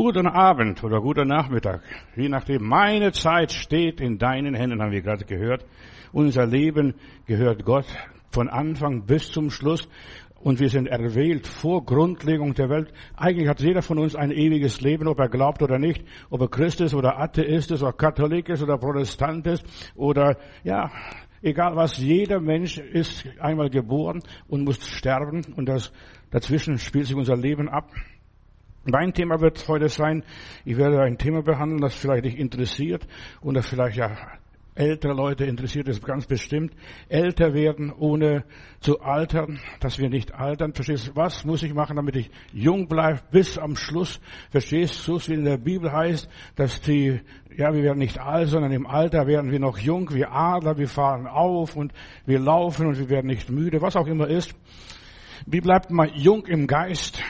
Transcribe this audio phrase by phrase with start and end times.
[0.00, 1.82] Guten Abend oder guten Nachmittag.
[2.14, 5.66] Je nachdem, meine Zeit steht in deinen Händen, haben wir gerade gehört.
[6.12, 6.94] Unser Leben
[7.26, 7.86] gehört Gott
[8.30, 9.88] von Anfang bis zum Schluss.
[10.40, 12.92] Und wir sind erwählt vor Grundlegung der Welt.
[13.16, 16.48] Eigentlich hat jeder von uns ein ewiges Leben, ob er glaubt oder nicht, ob er
[16.48, 19.64] Christ ist oder Atheist ist oder Katholik ist oder Protestant ist
[19.96, 20.92] oder, ja,
[21.42, 25.92] egal was, jeder Mensch ist einmal geboren und muss sterben und das,
[26.30, 27.90] dazwischen spielt sich unser Leben ab.
[28.90, 30.24] Mein Thema wird heute sein,
[30.64, 33.06] ich werde ein Thema behandeln, das vielleicht dich interessiert
[33.42, 34.16] und das vielleicht ja
[34.74, 36.72] ältere Leute interessiert es ganz bestimmt.
[37.10, 38.44] Älter werden, ohne
[38.80, 40.72] zu altern, dass wir nicht altern.
[40.72, 44.20] Verstehst du, was muss ich machen, damit ich jung bleibe bis am Schluss?
[44.50, 46.26] Verstehst du, so wie in der Bibel heißt,
[46.56, 47.20] dass die,
[47.54, 50.88] ja, wir werden nicht alt, sondern im Alter werden wir noch jung, wie Adler, wir
[50.88, 51.92] fahren auf und
[52.24, 54.54] wir laufen und wir werden nicht müde, was auch immer ist.
[55.44, 57.22] Wie bleibt man jung im Geist?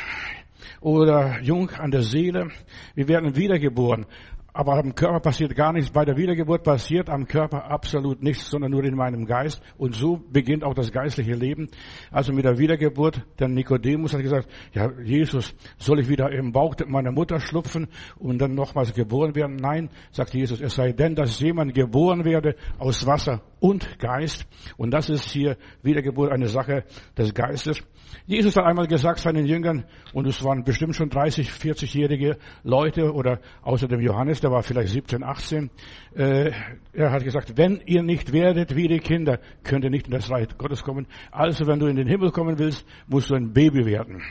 [0.80, 2.50] Oder jung an der Seele.
[2.94, 4.06] Wir werden wiedergeboren.
[4.52, 5.90] Aber am Körper passiert gar nichts.
[5.90, 9.62] Bei der Wiedergeburt passiert am Körper absolut nichts, sondern nur in meinem Geist.
[9.76, 11.68] Und so beginnt auch das geistliche Leben.
[12.10, 16.74] Also mit der Wiedergeburt, der Nikodemus hat gesagt, ja, Jesus, soll ich wieder im Bauch
[16.86, 17.88] meiner Mutter schlupfen
[18.18, 19.56] und dann nochmals geboren werden?
[19.56, 24.46] Nein, sagt Jesus, es sei denn, dass jemand geboren werde aus Wasser und Geist.
[24.76, 26.84] Und das ist hier Wiedergeburt eine Sache
[27.16, 27.82] des Geistes.
[28.26, 33.40] Jesus hat einmal gesagt seinen Jüngern, und es waren bestimmt schon 30, 40-jährige Leute oder
[33.62, 35.70] außer dem Johannes, der war vielleicht 17, 18,
[36.14, 36.50] äh,
[36.92, 40.30] er hat gesagt, wenn ihr nicht werdet wie die Kinder, könnt ihr nicht in das
[40.30, 41.06] Reich Gottes kommen.
[41.30, 44.22] Also wenn du in den Himmel kommen willst, musst du ein Baby werden,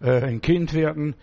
[0.00, 1.14] äh, ein Kind werden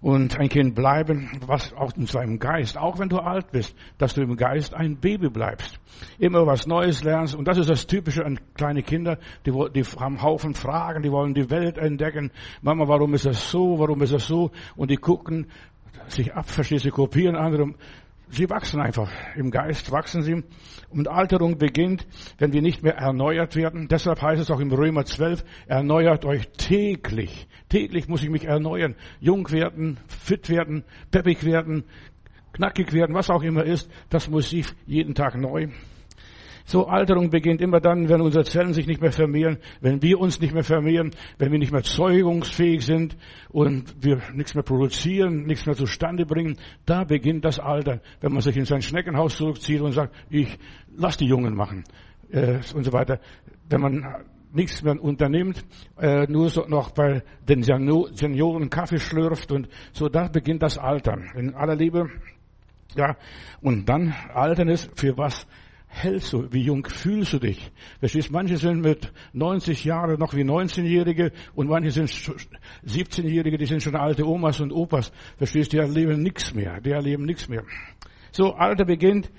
[0.00, 4.14] und ein Kind bleiben, was auch in seinem Geist, auch wenn du alt bist, dass
[4.14, 5.78] du im Geist ein Baby bleibst.
[6.18, 7.34] Immer was Neues lernst.
[7.34, 11.34] Und das ist das Typische an kleine Kinder, die, die haben Haufen Fragen, die wollen
[11.34, 12.30] die Welt entdecken.
[12.62, 13.78] Mama, warum ist das so?
[13.78, 14.50] Warum ist das so?
[14.76, 15.48] Und die gucken
[16.08, 17.74] sich ab, verstehst du, kopieren andere.
[18.32, 19.10] Sie wachsen einfach.
[19.34, 20.44] Im Geist wachsen sie.
[20.90, 22.06] Und Alterung beginnt,
[22.38, 23.88] wenn wir nicht mehr erneuert werden.
[23.88, 27.48] Deshalb heißt es auch im Römer 12, erneuert euch täglich.
[27.68, 28.94] Täglich muss ich mich erneuern.
[29.18, 31.84] Jung werden, fit werden, peppig werden,
[32.52, 33.90] knackig werden, was auch immer ist.
[34.10, 35.68] Das muss ich jeden Tag neu.
[36.70, 40.40] So Alterung beginnt immer dann, wenn unsere Zellen sich nicht mehr vermehren, wenn wir uns
[40.40, 43.16] nicht mehr vermehren, wenn wir nicht mehr zeugungsfähig sind
[43.48, 46.58] und wir nichts mehr produzieren, nichts mehr zustande bringen.
[46.86, 50.60] Da beginnt das Alter, wenn man sich in sein Schneckenhaus zurückzieht und sagt, ich
[50.96, 51.82] lass die Jungen machen
[52.30, 53.18] äh, und so weiter.
[53.68, 54.06] Wenn man
[54.52, 55.64] nichts mehr unternimmt,
[55.98, 61.32] äh, nur so noch bei den Senioren Kaffee schlürft und so, da beginnt das Altern.
[61.34, 62.10] In aller Liebe,
[62.94, 63.16] ja,
[63.60, 65.48] und dann Altern ist für was?
[65.90, 66.50] Hältst du?
[66.52, 67.70] Wie jung fühlst du dich?
[67.98, 68.30] Verstehst?
[68.30, 72.10] Manche sind mit 90 Jahren noch wie 19-Jährige und manche sind
[72.86, 75.12] 17-Jährige, die sind schon alte Omas und Opas.
[75.36, 75.72] Verstehst?
[75.72, 76.80] Die erleben nichts mehr.
[76.80, 77.64] Die erleben nichts mehr.
[78.30, 79.30] So, Alter beginnt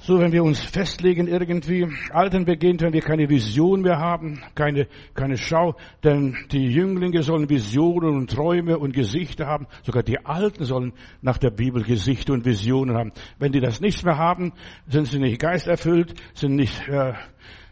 [0.00, 4.86] so, wenn wir uns festlegen irgendwie, Altern beginnt, wenn wir keine Vision mehr haben, keine,
[5.14, 10.64] keine Schau, denn die Jünglinge sollen Visionen und Träume und Gesichter haben, sogar die Alten
[10.64, 13.12] sollen nach der Bibel Gesichter und Visionen haben.
[13.38, 14.52] Wenn die das nicht mehr haben,
[14.86, 17.14] sind sie nicht geisterfüllt, sind nicht äh,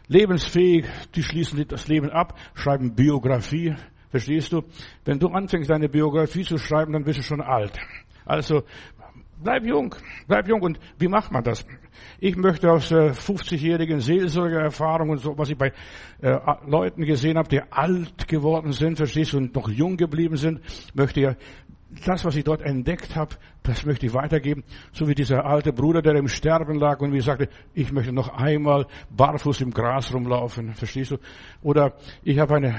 [0.07, 3.73] lebensfähig, die schließen das Leben ab, schreiben Biografie,
[4.09, 4.63] verstehst du?
[5.05, 7.79] Wenn du anfängst, deine Biografie zu schreiben, dann bist du schon alt.
[8.25, 8.63] Also
[9.43, 9.93] Bleib jung,
[10.27, 10.61] bleib jung.
[10.61, 11.65] Und wie macht man das?
[12.19, 15.71] Ich möchte aus äh, 50-jährigen Seelsorgererfahrungen und so, was ich bei
[16.21, 20.61] äh, Leuten gesehen habe, die alt geworden sind, verstehst du, und noch jung geblieben sind,
[20.95, 21.35] möchte ja
[22.05, 24.63] das, was ich dort entdeckt habe, das möchte ich weitergeben.
[24.91, 28.29] So wie dieser alte Bruder, der im Sterben lag und mir sagte, ich möchte noch
[28.29, 31.17] einmal barfuß im Gras rumlaufen, verstehst du?
[31.61, 31.93] Oder
[32.23, 32.75] ich habe eine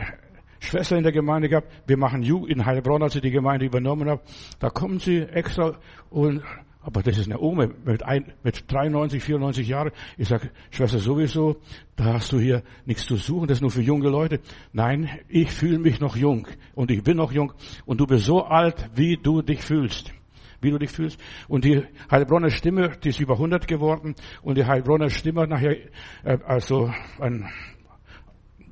[0.61, 1.69] Schwester in der Gemeinde gehabt.
[1.87, 4.23] Wir machen Jugend in Heilbronn, als ich die Gemeinde übernommen habe.
[4.59, 5.77] Da kommen sie extra
[6.11, 6.43] und
[6.89, 9.91] aber das ist eine Ome mit, ein, mit 93, 94 Jahren.
[10.17, 11.57] Ich sage, Schwester, sowieso,
[11.97, 14.41] da hast du hier nichts zu suchen, das ist nur für junge Leute.
[14.73, 17.53] Nein, ich fühle mich noch jung und ich bin noch jung
[17.85, 20.15] und du bist so alt, wie du dich fühlst.
[20.63, 21.21] Wie du dich fühlst.
[21.47, 25.77] Und die Heilbronner Stimme, die ist über 100 geworden und die Heilbronner Stimme nachher,
[26.25, 26.91] äh, also
[27.21, 27.51] ein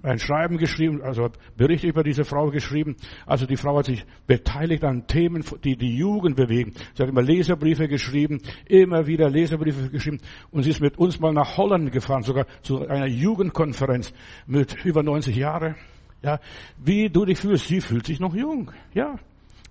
[0.07, 2.97] ein Schreiben geschrieben, also Bericht über diese Frau geschrieben.
[3.27, 6.73] Also die Frau hat sich beteiligt an Themen, die die Jugend bewegen.
[6.95, 10.21] Sie hat immer Leserbriefe geschrieben, immer wieder Leserbriefe geschrieben.
[10.51, 14.13] Und sie ist mit uns mal nach Holland gefahren, sogar zu einer Jugendkonferenz
[14.47, 15.75] mit über 90 Jahren.
[16.23, 16.41] Ja,
[16.83, 18.71] wie du dich fühlst, sie fühlt sich noch jung.
[18.95, 19.17] Ja,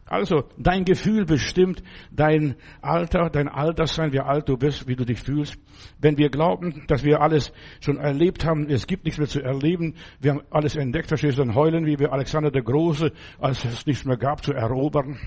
[0.08, 1.82] also, dein Gefühl bestimmt
[2.12, 5.58] dein Alter, dein Alterssein, wie alt du bist, wie du dich fühlst.
[6.00, 9.96] Wenn wir glauben, dass wir alles schon erlebt haben, es gibt nichts mehr zu erleben,
[10.20, 13.88] wir haben alles entdeckt, verstehst du, dann heulen wie wir Alexander der Große, als es
[13.88, 15.18] nichts mehr gab zu erobern.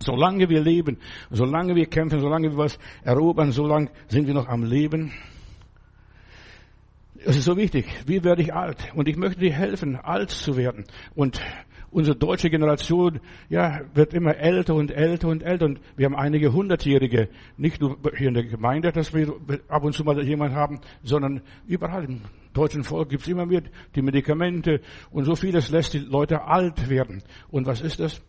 [0.00, 0.98] Solange wir leben,
[1.30, 5.12] solange wir kämpfen, solange wir was erobern, solange sind wir noch am Leben.
[7.24, 7.86] Es ist so wichtig.
[8.06, 8.92] Wie werde ich alt?
[8.94, 10.84] Und ich möchte dir helfen, alt zu werden.
[11.14, 11.40] Und
[11.90, 15.66] unsere deutsche Generation, ja, wird immer älter und älter und älter.
[15.66, 17.28] Und wir haben einige Hundertjährige.
[17.56, 19.34] Nicht nur hier in der Gemeinde, dass wir
[19.68, 23.62] ab und zu mal jemanden haben, sondern überall im deutschen Volk gibt es immer mehr
[23.94, 24.80] die Medikamente.
[25.10, 27.22] Und so vieles lässt die Leute alt werden.
[27.50, 28.22] Und was ist das?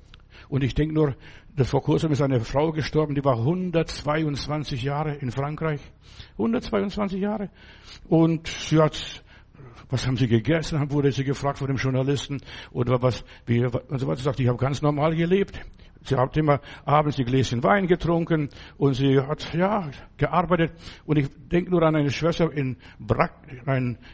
[0.48, 1.16] Und ich denke nur,
[1.56, 5.82] dass vor kurzem ist eine Frau gestorben, die war 122 Jahre in Frankreich.
[6.34, 7.50] 122 Jahre.
[8.08, 9.24] Und sie hat,
[9.90, 10.92] was haben Sie gegessen?
[10.92, 12.42] Wurde sie gefragt von dem Journalisten.
[12.72, 14.18] Oder was, wie, und so weiter.
[14.18, 15.60] Sie sagt, ich habe ganz normal gelebt.
[16.04, 20.72] Sie hat immer abends die Gläschen Wein getrunken und sie hat, ja, gearbeitet.
[21.06, 23.34] Und ich denke nur an eine Schwester in Brack,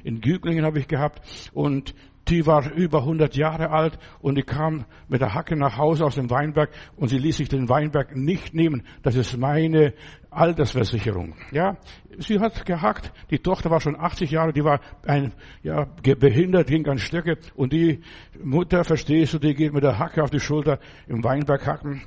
[0.04, 1.22] in Güglingen habe ich gehabt.
[1.54, 1.94] Und
[2.28, 6.16] die war über 100 Jahre alt und die kam mit der Hacke nach Hause aus
[6.16, 8.84] dem Weinberg und sie ließ sich den Weinberg nicht nehmen.
[9.04, 9.94] Das ist meine
[10.32, 11.36] Altersversicherung.
[11.52, 11.78] Ja,
[12.18, 13.12] sie hat gehackt.
[13.30, 15.34] Die Tochter war schon 80 Jahre, die war ein,
[15.64, 18.02] ja, behindert, ging an Stöcke und die
[18.44, 22.02] Mutter, verstehst du, die geht mit der Hacke auf die Schulter im Weinberg hacken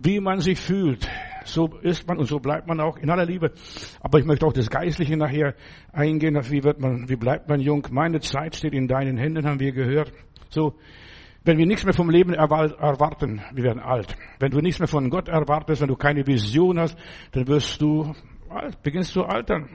[0.00, 1.08] wie man sich fühlt,
[1.44, 3.52] so ist man und so bleibt man auch in aller Liebe.
[4.00, 5.54] Aber ich möchte auch das Geistliche nachher
[5.92, 6.38] eingehen.
[6.50, 7.86] Wie wird man, wie bleibt man jung?
[7.90, 10.12] Meine Zeit steht in deinen Händen, haben wir gehört.
[10.48, 10.74] So,
[11.44, 14.16] wenn wir nichts mehr vom Leben erwarten, wir werden alt.
[14.38, 16.96] Wenn du nichts mehr von Gott erwartest, wenn du keine Vision hast,
[17.32, 18.12] dann wirst du
[18.48, 19.68] alt, beginnst du altern.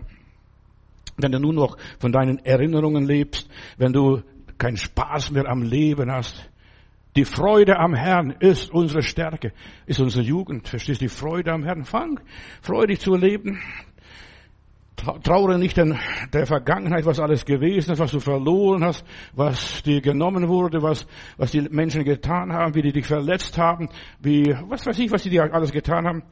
[1.17, 4.21] Wenn du nur noch von deinen Erinnerungen lebst, wenn du
[4.57, 6.49] keinen Spaß mehr am Leben hast,
[7.17, 9.51] die Freude am Herrn ist unsere Stärke,
[9.87, 10.67] ist unsere Jugend.
[10.67, 11.05] Verstehst du?
[11.05, 11.83] Die Freude am Herrn.
[11.83, 12.19] Fang
[12.61, 13.59] freudig zu leben.
[14.95, 15.97] Traure nicht in
[16.31, 19.03] der Vergangenheit, was alles gewesen ist, was du verloren hast,
[19.33, 23.89] was dir genommen wurde, was, was die Menschen getan haben, wie die dich verletzt haben,
[24.19, 26.23] wie, was weiß ich, was die dir alles getan haben.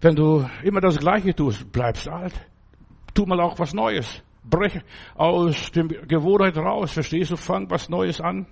[0.00, 2.34] Wenn du immer das Gleiche tust, bleibst alt.
[3.12, 4.22] Tu mal auch was Neues.
[4.44, 4.80] Brech
[5.16, 7.36] aus dem Gewohnheit raus, verstehst du?
[7.36, 8.46] Fang was Neues an.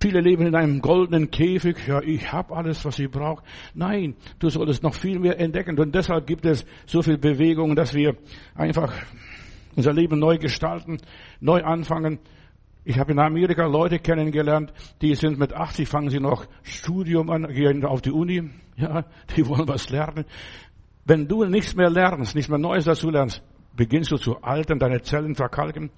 [0.00, 1.76] Viele leben in einem goldenen Käfig.
[1.88, 3.42] Ja, ich habe alles, was ich brauche.
[3.74, 5.78] Nein, du solltest noch viel mehr entdecken.
[5.78, 8.16] Und deshalb gibt es so viel Bewegung, dass wir
[8.54, 8.92] einfach
[9.74, 10.98] unser Leben neu gestalten,
[11.40, 12.20] neu anfangen.
[12.84, 14.72] Ich habe in Amerika Leute kennengelernt,
[15.02, 18.50] die sind mit 80, fangen sie noch Studium an, gehen auf die Uni.
[18.76, 19.04] Ja,
[19.36, 20.24] die wollen was lernen.
[21.04, 23.42] Wenn du nichts mehr lernst, nichts mehr Neues dazu lernst,
[23.78, 25.90] beginnst du zu altern, deine Zellen verkalken.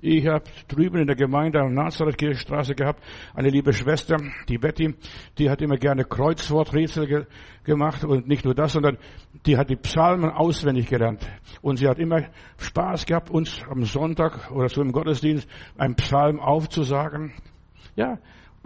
[0.00, 3.02] Ich habe drüben in der Gemeinde am Nazareth-Kirchstraße gehabt,
[3.34, 4.16] eine liebe Schwester,
[4.48, 4.94] die Betty,
[5.36, 7.26] die hat immer gerne Kreuzworträtsel ge
[7.64, 8.98] gemacht und nicht nur das, sondern
[9.46, 11.26] die hat die Psalmen auswendig gelernt.
[11.62, 12.24] Und sie hat immer
[12.58, 15.48] Spaß gehabt, uns am Sonntag oder so im Gottesdienst
[15.78, 17.32] einen Psalm aufzusagen.
[17.96, 18.18] Ja,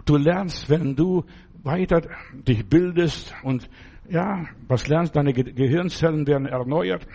[0.05, 1.23] du lernst, wenn du
[1.63, 2.01] weiter
[2.33, 3.69] dich bildest und
[4.09, 7.07] ja, was lernst, deine Gehirnzellen werden erneuert.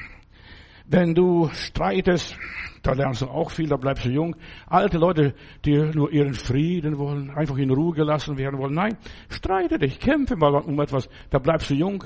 [0.86, 2.36] Wenn du streitest,
[2.82, 4.36] da lernst du auch viel, da bleibst du jung.
[4.66, 5.34] Alte Leute,
[5.64, 8.74] die nur ihren Frieden wollen, einfach in Ruhe gelassen werden wollen.
[8.74, 8.98] Nein,
[9.30, 12.04] streite dich, kämpfe mal um etwas, da bleibst du jung.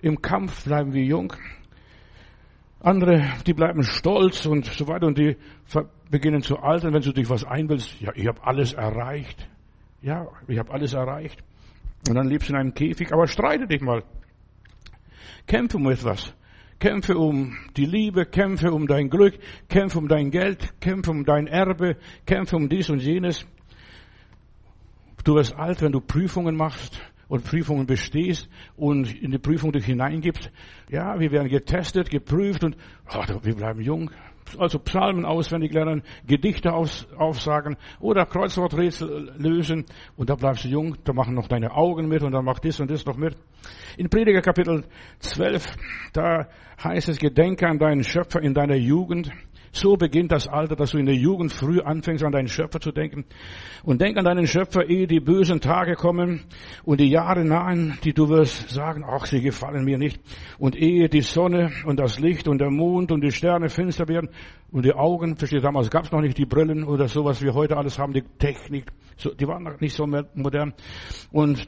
[0.00, 1.32] Im Kampf bleiben wir jung.
[2.80, 5.36] Andere, die bleiben stolz und so weiter und die
[6.10, 8.00] beginnen zu altern, wenn du dich was einbildest.
[8.00, 9.48] Ja, ich habe alles erreicht.
[10.02, 11.42] Ja, ich habe alles erreicht.
[12.08, 14.02] Und dann lebst du in einem Käfig, aber streite dich mal.
[15.46, 16.34] Kämpfe um etwas.
[16.82, 21.46] Kämpfe um die Liebe, kämpfe um dein Glück, kämpfe um dein Geld, kämpfe um dein
[21.46, 21.96] Erbe,
[22.26, 23.46] kämpfe um dies und jenes.
[25.22, 29.84] Du wirst alt, wenn du Prüfungen machst und Prüfungen bestehst und in die Prüfung dich
[29.84, 30.50] hineingibst.
[30.90, 32.76] Ja, wir werden getestet, geprüft und
[33.14, 34.10] oh, wir bleiben jung.
[34.58, 40.96] Also Psalmen auswendig lernen, Gedichte aus, aufsagen oder Kreuzworträtsel lösen und da bleibst du jung,
[41.04, 43.36] da machen noch deine Augen mit und dann macht das und das noch mit.
[43.96, 44.84] In Prediger Kapitel
[45.20, 45.76] 12,
[46.12, 46.48] da
[46.82, 49.30] heißt es, gedenke an deinen Schöpfer in deiner Jugend.
[49.74, 52.92] So beginnt das Alter, dass du in der Jugend früh anfängst, an deinen Schöpfer zu
[52.92, 53.24] denken.
[53.82, 56.42] Und denk an deinen Schöpfer, ehe die bösen Tage kommen
[56.84, 60.20] und die Jahre nahen, die du wirst sagen, ach, sie gefallen mir nicht.
[60.58, 64.28] Und ehe die Sonne und das Licht und der Mond und die Sterne finster werden
[64.70, 67.78] und die Augen, versteht, damals gab es noch nicht die Brillen oder sowas wie heute
[67.78, 68.92] alles haben, die Technik,
[69.40, 70.74] die waren noch nicht so modern.
[71.30, 71.66] Und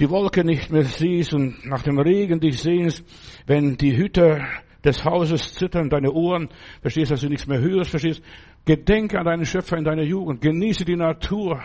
[0.00, 3.04] die Wolke nicht mehr siehst und nach dem Regen dich sehnst,
[3.46, 4.44] wenn die Hüter
[4.84, 6.48] des Hauses zittern, deine Ohren,
[6.80, 8.22] verstehst, dass du nichts mehr hörst, verstehst,
[8.64, 11.60] gedenke an deinen Schöpfer in deiner Jugend, genieße die Natur,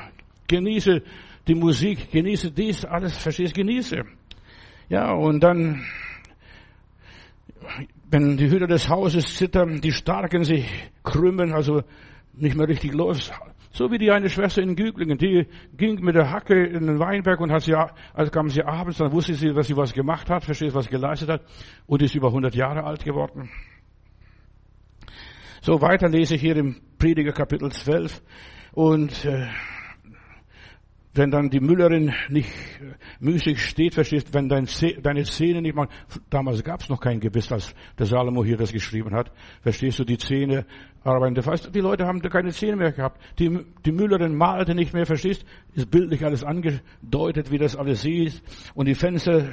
[0.48, 1.04] genieße
[1.48, 4.04] die Musik, genieße dies, alles, verstehst, genieße.
[4.90, 5.86] Ja, und dann,
[8.10, 10.68] wenn die Hüter des Hauses zittern, die Starken sich
[11.04, 11.84] krümmen, also
[12.34, 13.32] nicht mehr richtig läuft,
[13.76, 17.40] So wie die eine Schwester in Güglingen, die ging mit der Hacke in den Weinberg
[17.40, 20.44] und hat sie, als kam sie abends, dann wusste sie, dass sie was gemacht hat,
[20.44, 21.42] versteht, was geleistet hat,
[21.88, 23.50] und ist über 100 Jahre alt geworden.
[25.62, 28.22] So weiter lese ich hier im Prediger Kapitel 12
[28.74, 29.48] und äh,
[31.16, 32.50] wenn dann die Müllerin nicht
[32.82, 34.68] äh, müßig steht, verstehst, wenn dein
[35.02, 35.88] deine Zähne nicht mal,
[36.30, 40.04] damals gab es noch kein Gebiss, als der Salomo hier das geschrieben hat, verstehst du,
[40.04, 40.66] die Zähne
[41.04, 41.36] arbeiten.
[41.36, 43.22] Das heißt, die Leute haben keine Zähne mehr gehabt.
[43.40, 48.42] Die, die Müllerin malte nicht mehr, verstehst, ist bildlich alles angedeutet, wie das alles sieht.
[48.74, 49.50] Und die Fenster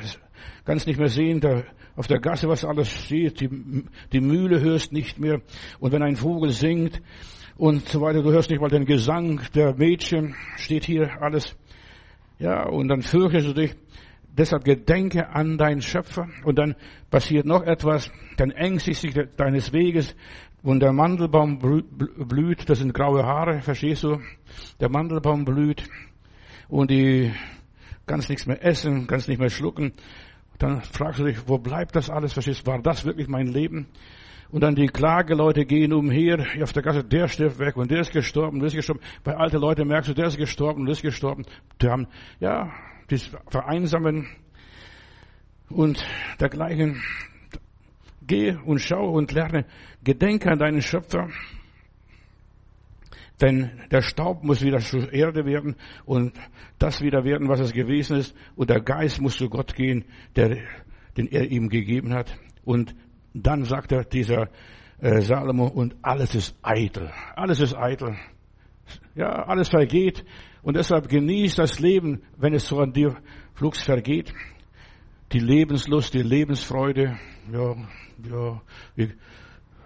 [0.64, 1.62] kannst nicht mehr sehen, da
[1.96, 5.42] auf der Gasse, was alles steht, die, die Mühle hörst nicht mehr.
[5.80, 7.02] Und wenn ein Vogel singt,
[7.60, 8.22] und so weiter.
[8.22, 11.54] Du hörst nicht mal den Gesang der Mädchen, steht hier alles.
[12.38, 13.76] Ja, und dann fürchtest du dich.
[14.32, 16.26] Deshalb gedenke an deinen Schöpfer.
[16.44, 16.74] Und dann
[17.10, 18.10] passiert noch etwas.
[18.38, 20.16] Dann ängstigst dich deines Weges.
[20.62, 24.20] Und der Mandelbaum blüht, das sind graue Haare, verstehst du?
[24.80, 25.84] Der Mandelbaum blüht.
[26.68, 27.30] Und die
[28.06, 29.92] kannst nichts mehr essen, kannst nicht mehr schlucken.
[30.58, 32.32] Dann fragst du dich, wo bleibt das alles?
[32.32, 32.70] Verstehst du?
[32.70, 33.86] War das wirklich mein Leben?
[34.52, 38.12] Und dann die Klageleute gehen umher auf der Gasse, der stirbt weg und der ist
[38.12, 39.00] gestorben, der ist gestorben.
[39.22, 41.44] Bei alten Leuten merkst du, der ist gestorben, der ist gestorben.
[41.80, 42.08] Die haben,
[42.40, 42.72] ja,
[43.10, 44.26] die vereinsamen
[45.68, 46.04] und
[46.40, 47.00] dergleichen.
[48.26, 49.66] Geh und schau und lerne,
[50.02, 51.28] gedenke an deinen Schöpfer.
[53.40, 56.32] Denn der Staub muss wieder zur Erde werden und
[56.78, 58.36] das wieder werden, was es gewesen ist.
[58.54, 60.04] Und der Geist muss zu Gott gehen,
[60.36, 60.58] der,
[61.16, 62.38] den er ihm gegeben hat.
[62.64, 62.94] Und
[63.34, 64.48] dann sagt er dieser
[64.98, 67.10] äh, Salomo, und alles ist eitel.
[67.34, 68.16] Alles ist eitel.
[69.14, 70.24] Ja, alles vergeht.
[70.62, 73.16] Und deshalb genießt das Leben, wenn es so an dir
[73.54, 74.32] flugs vergeht.
[75.32, 77.16] Die Lebenslust, die Lebensfreude.
[77.52, 77.76] Ja,
[78.28, 78.62] ja,
[78.96, 79.12] wie,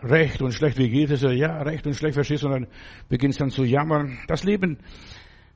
[0.03, 1.23] recht und schlecht, wie geht es?
[1.23, 2.49] Ja, recht und schlecht, verstehst du?
[2.49, 2.67] Und dann
[3.09, 4.19] beginnst dann zu jammern.
[4.27, 4.79] Das Leben,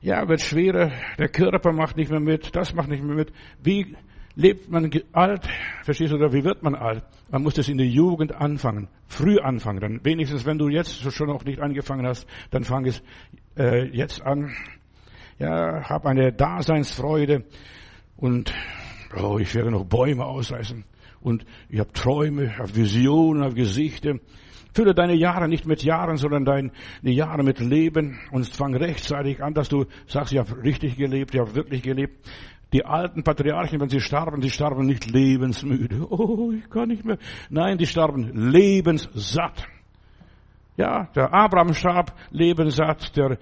[0.01, 0.91] ja, wird schwerer.
[1.17, 2.55] Der Körper macht nicht mehr mit.
[2.55, 3.33] Das macht nicht mehr mit.
[3.61, 3.95] Wie
[4.39, 5.47] lebt man alt,
[5.83, 7.03] verstehst du, oder wie wird man alt?
[7.29, 9.81] Man muss das in der Jugend anfangen, früh anfangen.
[9.81, 13.03] Dann wenigstens, wenn du jetzt schon noch nicht angefangen hast, dann fang es
[13.57, 14.51] äh, jetzt an.
[15.39, 17.43] Ja, hab eine Daseinsfreude
[18.15, 18.53] und
[19.21, 20.85] oh, ich werde noch Bäume ausreißen
[21.19, 24.15] und ich habe Träume, habe Visionen, habe Gesichter.
[24.73, 29.53] Fülle deine Jahre nicht mit Jahren, sondern deine Jahre mit Leben und fang rechtzeitig an,
[29.53, 32.25] dass du sagst, ich habe richtig gelebt, ich habe wirklich gelebt.
[32.71, 36.07] Die alten Patriarchen, wenn sie starben, die starben nicht lebensmüde.
[36.09, 37.17] Oh, ich kann nicht mehr.
[37.49, 39.67] Nein, die starben lebenssatt.
[40.79, 43.37] Ja, der Abraham starb lebenssatt, der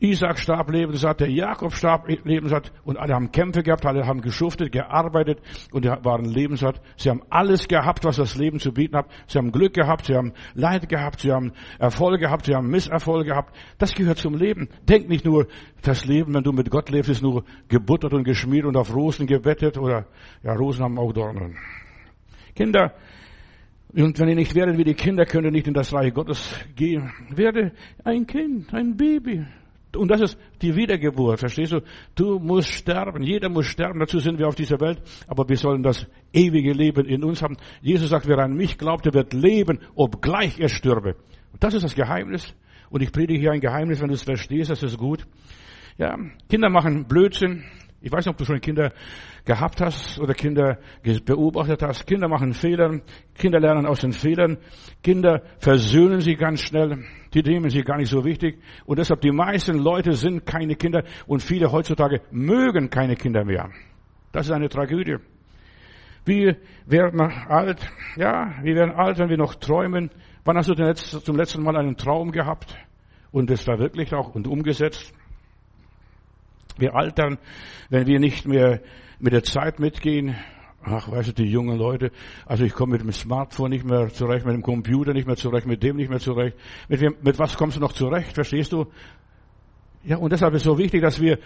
[0.00, 4.72] Isaac starb lebenssatt, der Jakob starb lebenssatt und alle haben Kämpfe gehabt, alle haben geschuftet,
[4.72, 5.38] gearbeitet
[5.70, 6.80] und waren lebenssatt.
[6.96, 9.06] Sie haben alles gehabt, was das Leben zu bieten hat.
[9.28, 13.26] Sie haben Glück gehabt, sie haben Leid gehabt, sie haben Erfolg gehabt, sie haben Misserfolg
[13.26, 13.54] gehabt.
[13.78, 14.68] Das gehört zum Leben.
[14.88, 15.46] Denk nicht nur,
[15.82, 19.28] das Leben, wenn du mit Gott lebst, ist nur gebuttert und geschmiert und auf Rosen
[19.28, 20.06] gebettet oder,
[20.42, 21.56] ja, Rosen haben auch Dornen.
[22.56, 22.92] Kinder,
[23.96, 26.54] und wenn ihr nicht werdet wie die Kinder, könnt ihr nicht in das Reich Gottes
[26.74, 27.12] gehen.
[27.30, 27.72] Werde
[28.04, 29.46] ein Kind, ein Baby.
[29.96, 31.80] Und das ist die Wiedergeburt, verstehst du?
[32.14, 35.82] Du musst sterben, jeder muss sterben, dazu sind wir auf dieser Welt, aber wir sollen
[35.82, 37.56] das ewige Leben in uns haben.
[37.80, 41.16] Jesus sagt, wer an mich glaubt, der wird leben, obgleich er stürbe.
[41.52, 42.54] Und das ist das Geheimnis.
[42.90, 45.26] Und ich predige hier ein Geheimnis, wenn du es verstehst, das ist gut.
[45.96, 46.18] Ja,
[46.50, 47.64] Kinder machen Blödsinn,
[48.00, 48.92] ich weiß nicht, ob du schon Kinder
[49.44, 50.78] gehabt hast oder Kinder
[51.24, 52.06] beobachtet hast.
[52.06, 53.00] Kinder machen Fehler.
[53.34, 54.58] Kinder lernen aus den Fehlern.
[55.02, 57.04] Kinder versöhnen sie ganz schnell.
[57.32, 58.58] Die nehmen sie gar nicht so wichtig.
[58.84, 63.70] Und deshalb die meisten Leute sind keine Kinder und viele heutzutage mögen keine Kinder mehr.
[64.32, 65.16] Das ist eine Tragödie.
[66.24, 67.80] Wir werden alt.
[68.16, 70.10] Ja, wir werden alt, wenn wir noch träumen.
[70.44, 72.76] Wann hast du zum letzten Mal einen Traum gehabt?
[73.30, 75.14] Und es war wirklich auch und umgesetzt?
[76.78, 77.38] Wir altern,
[77.90, 78.80] wenn wir nicht mehr
[79.18, 80.36] mit der Zeit mitgehen.
[80.82, 82.12] Ach, weißt du, die jungen Leute,
[82.44, 85.66] also ich komme mit dem Smartphone nicht mehr zurecht, mit dem Computer nicht mehr zurecht,
[85.66, 86.56] mit dem nicht mehr zurecht.
[86.88, 88.86] Mit, wem, mit was kommst du noch zurecht, verstehst du?
[90.04, 91.38] Ja, und deshalb ist es so wichtig, dass wir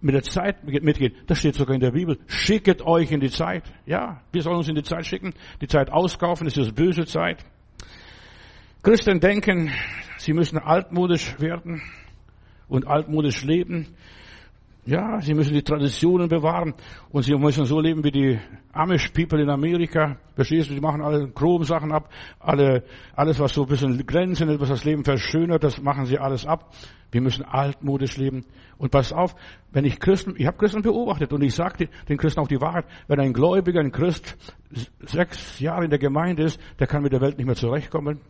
[0.00, 1.14] mit der Zeit mitgehen.
[1.26, 2.18] Das steht sogar in der Bibel.
[2.26, 3.64] Schicket euch in die Zeit.
[3.86, 5.32] Ja, wir sollen uns in die Zeit schicken.
[5.62, 7.44] Die Zeit auskaufen, das ist böse Zeit.
[8.82, 9.72] Christen denken,
[10.18, 11.82] sie müssen altmodisch werden
[12.68, 13.96] und altmodisch leben.
[14.86, 16.72] Ja, sie müssen die Traditionen bewahren
[17.10, 18.38] und sie müssen so leben wie die
[18.72, 20.16] Amish People in Amerika.
[20.36, 22.84] Verstehst du, die machen alle groben Sachen ab, alle,
[23.16, 26.46] alles was so ein bisschen glänzend ist, was das Leben verschönert, das machen sie alles
[26.46, 26.72] ab.
[27.10, 28.44] Wir müssen altmodisch leben.
[28.78, 29.34] Und pass auf,
[29.72, 32.84] wenn ich Christen, ich habe Christen beobachtet und ich sage den Christen auch die Wahrheit,
[33.08, 34.36] wenn ein Gläubiger, ein Christ
[35.00, 38.20] sechs Jahre in der Gemeinde ist, der kann mit der Welt nicht mehr zurechtkommen.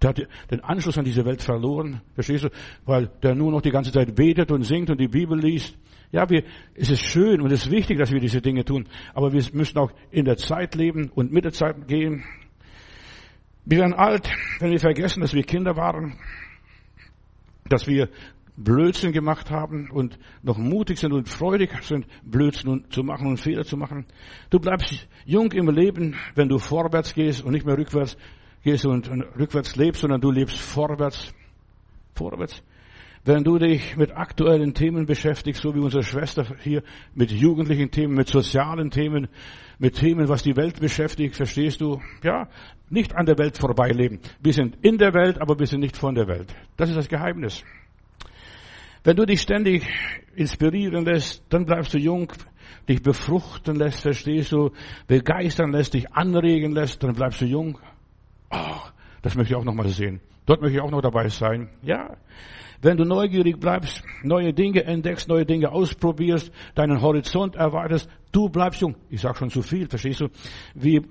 [0.00, 2.00] Der hat den Anschluss an diese Welt verloren.
[2.14, 2.50] Verstehst du?
[2.84, 5.76] Weil der nur noch die ganze Zeit betet und singt und die Bibel liest.
[6.12, 8.88] Ja, wir, es ist schön und es ist wichtig, dass wir diese Dinge tun.
[9.12, 12.24] Aber wir müssen auch in der Zeit leben und mit der Zeit gehen.
[13.64, 16.18] Wir werden alt, wenn wir vergessen, dass wir Kinder waren,
[17.68, 18.08] dass wir
[18.56, 23.64] Blödsinn gemacht haben und noch mutig sind und freudig sind, Blödsinn zu machen und Fehler
[23.64, 24.06] zu machen.
[24.50, 28.16] Du bleibst jung im Leben, wenn du vorwärts gehst und nicht mehr rückwärts
[28.62, 31.32] gehst und rückwärts lebst, sondern du lebst vorwärts.
[32.14, 32.62] Vorwärts.
[33.24, 36.82] Wenn du dich mit aktuellen Themen beschäftigst, so wie unsere Schwester hier,
[37.14, 39.28] mit jugendlichen Themen, mit sozialen Themen,
[39.78, 42.00] mit Themen, was die Welt beschäftigt, verstehst du?
[42.22, 42.48] Ja,
[42.88, 44.20] nicht an der Welt vorbeileben.
[44.40, 46.54] Wir sind in der Welt, aber wir sind nicht von der Welt.
[46.76, 47.62] Das ist das Geheimnis.
[49.04, 49.86] Wenn du dich ständig
[50.34, 52.32] inspirieren lässt, dann bleibst du jung,
[52.88, 54.70] dich befruchten lässt, verstehst du,
[55.06, 57.78] begeistern lässt, dich anregen lässt, dann bleibst du jung.
[58.50, 60.20] Ach, das möchte ich auch noch mal sehen.
[60.46, 61.68] Dort möchte ich auch noch dabei sein.
[61.82, 62.16] Ja.
[62.80, 68.80] Wenn du neugierig bleibst, neue Dinge entdeckst, neue Dinge ausprobierst, deinen Horizont erweiterst, du bleibst
[68.80, 68.94] jung.
[69.10, 70.28] Ich sag schon zu viel, verstehst du?
[70.74, 71.02] Wie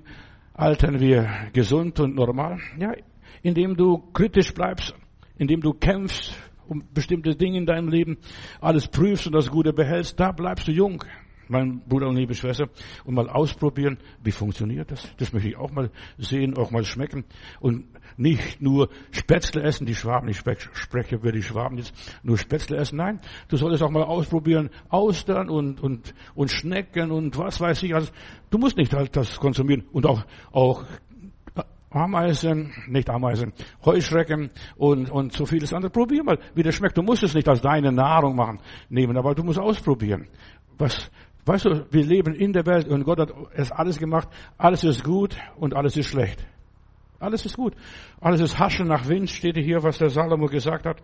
[0.54, 2.58] altern wir gesund und normal?
[2.78, 2.92] Ja,
[3.42, 4.94] indem du kritisch bleibst,
[5.36, 6.34] indem du kämpfst
[6.66, 8.18] um bestimmte Dinge in deinem Leben,
[8.60, 11.04] alles prüfst und das Gute behältst, da bleibst du jung
[11.48, 12.68] mein Bruder und liebe Schwester,
[13.04, 15.14] und mal ausprobieren, wie funktioniert das?
[15.16, 17.24] Das möchte ich auch mal sehen, auch mal schmecken.
[17.60, 17.86] Und
[18.16, 22.96] nicht nur Spätzle essen, die Schwaben, ich spreche über die Schwaben jetzt, nur Spätzle essen.
[22.96, 27.94] Nein, du solltest auch mal ausprobieren, Austern und, und, und Schnecken und was weiß ich.
[27.94, 28.12] Also,
[28.50, 29.84] du musst nicht halt das konsumieren.
[29.92, 30.84] Und auch, auch
[31.90, 33.52] Ameisen, nicht Ameisen,
[33.84, 35.90] Heuschrecken und, und so vieles andere.
[35.90, 36.98] Probier mal, wie das schmeckt.
[36.98, 40.28] Du musst es nicht als deine Nahrung machen, nehmen, aber du musst ausprobieren.
[40.76, 41.10] Was,
[41.48, 44.28] Weißt du, wir leben in der Welt und Gott hat es alles gemacht.
[44.58, 46.46] Alles ist gut und alles ist schlecht.
[47.20, 47.72] Alles ist gut.
[48.20, 51.02] Alles ist Haschen nach Wind, steht hier, was der Salomo gesagt hat.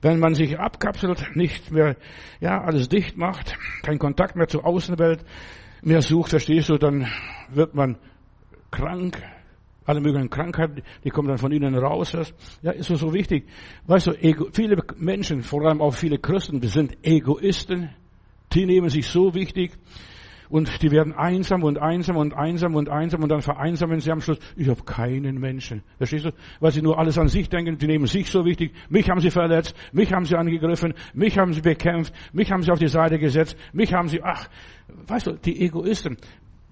[0.00, 1.96] Wenn man sich abkapselt, nicht mehr,
[2.40, 5.22] ja, alles dicht macht, kein Kontakt mehr zur Außenwelt
[5.82, 7.06] mehr sucht, verstehst du, dann
[7.50, 7.98] wird man
[8.70, 9.22] krank.
[9.84, 12.16] Alle möglichen Krankheiten, die kommen dann von innen raus.
[12.62, 13.46] Ja, ist so wichtig.
[13.86, 14.12] Weißt du,
[14.52, 17.90] viele Menschen, vor allem auch viele Christen, wir sind Egoisten.
[18.52, 19.72] Die nehmen sich so wichtig
[20.48, 24.20] und die werden einsam und einsam und einsam und einsam und dann vereinsamen sie am
[24.20, 24.38] Schluss.
[24.56, 25.82] Ich habe keinen Menschen.
[25.98, 26.30] Verstehst du?
[26.60, 27.78] Weil sie nur alles an sich denken.
[27.78, 28.72] Die nehmen sich so wichtig.
[28.88, 29.74] Mich haben sie verletzt.
[29.92, 30.94] Mich haben sie angegriffen.
[31.14, 32.14] Mich haben sie bekämpft.
[32.32, 33.56] Mich haben sie auf die Seite gesetzt.
[33.72, 34.48] Mich haben sie, ach,
[35.08, 36.16] weißt du, die Egoisten.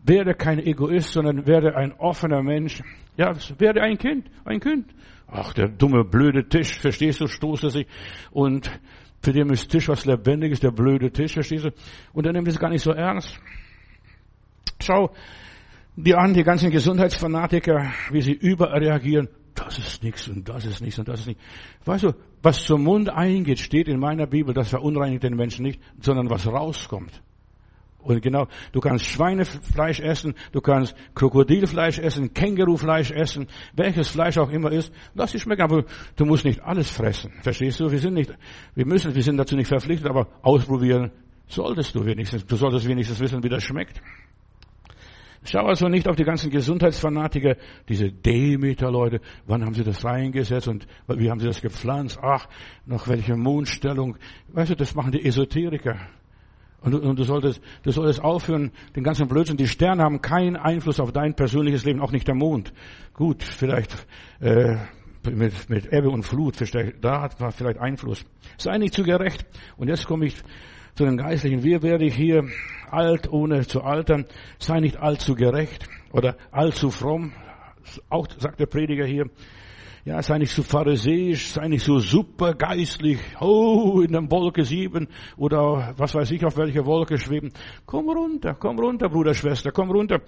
[0.07, 2.83] Werde kein Egoist, sondern werde ein offener Mensch.
[3.17, 4.31] Ja, werde ein Kind.
[4.45, 4.87] Ein Kind.
[5.27, 6.79] Ach, der dumme, blöde Tisch.
[6.79, 7.27] Verstehst du?
[7.27, 7.87] Stoße sich
[8.31, 8.71] und
[9.25, 11.71] für den ist Tisch was Lebendiges, der blöde Tisch, verstehst du?
[12.13, 13.39] Und er nimmt es gar nicht so ernst.
[14.81, 15.11] Schau
[15.97, 19.29] dir an, die ganzen Gesundheitsfanatiker, wie sie überreagieren.
[19.55, 21.43] Das ist nichts und das ist nichts und das ist nichts.
[21.85, 25.81] Weißt du, was zum Mund eingeht, steht in meiner Bibel, das verunreinigt den Menschen nicht,
[26.01, 27.23] sondern was rauskommt.
[28.05, 34.51] Und genau, du kannst Schweinefleisch essen, du kannst Krokodilfleisch essen, Kängurufleisch essen, welches Fleisch auch
[34.51, 34.93] immer ist.
[35.15, 35.85] Lass dich schmecken, aber
[36.17, 37.33] du musst nicht alles fressen.
[37.43, 37.91] Verstehst du?
[37.91, 38.33] Wir sind nicht,
[38.75, 41.13] wir müssen, wir sind dazu nicht verpflichtet, aber ausprobieren
[41.47, 42.45] solltest du wenigstens.
[42.45, 44.01] Du solltest wenigstens wissen, wie das schmeckt.
[45.47, 47.57] Schau also nicht auf die ganzen Gesundheitsfanatiker,
[47.89, 49.21] diese Demeter-Leute.
[49.47, 52.19] Wann haben sie das reingesetzt und wie haben sie das gepflanzt?
[52.23, 52.49] Ach,
[52.87, 54.17] nach welcher Mondstellung.
[54.49, 55.99] Weißt du, das machen die Esoteriker.
[56.85, 59.57] Und du, und du solltest, du solltest aufhören, den ganzen Blödsinn.
[59.57, 62.75] Die Sterne haben keinen Einfluss auf dein persönliches Leben, auch nicht der Mond.
[63.15, 64.07] Gut, vielleicht
[64.41, 64.77] äh,
[65.25, 66.57] mit, mit Ebbe und Flut,
[67.01, 68.27] da hat man vielleicht Einfluss.
[68.59, 69.47] Sei nicht zu gerecht.
[69.79, 70.37] Und jetzt komme ich
[70.95, 71.65] zu den Geistlichen.
[71.65, 72.45] Wie werde ich hier
[72.91, 74.27] alt, ohne zu altern?
[74.59, 77.33] Sei nicht allzu gerecht oder allzu fromm.
[78.11, 79.31] Auch sagt der Prediger hier.
[80.07, 85.09] Ja, sei nicht so pharisäisch, sei nicht so super geistlich, oh, in der Wolke sieben
[85.39, 87.53] oder was weiß ich, auf welche Wolke schweben.
[87.87, 90.21] Komm runter, komm runter, Bruder, Schwester, komm runter.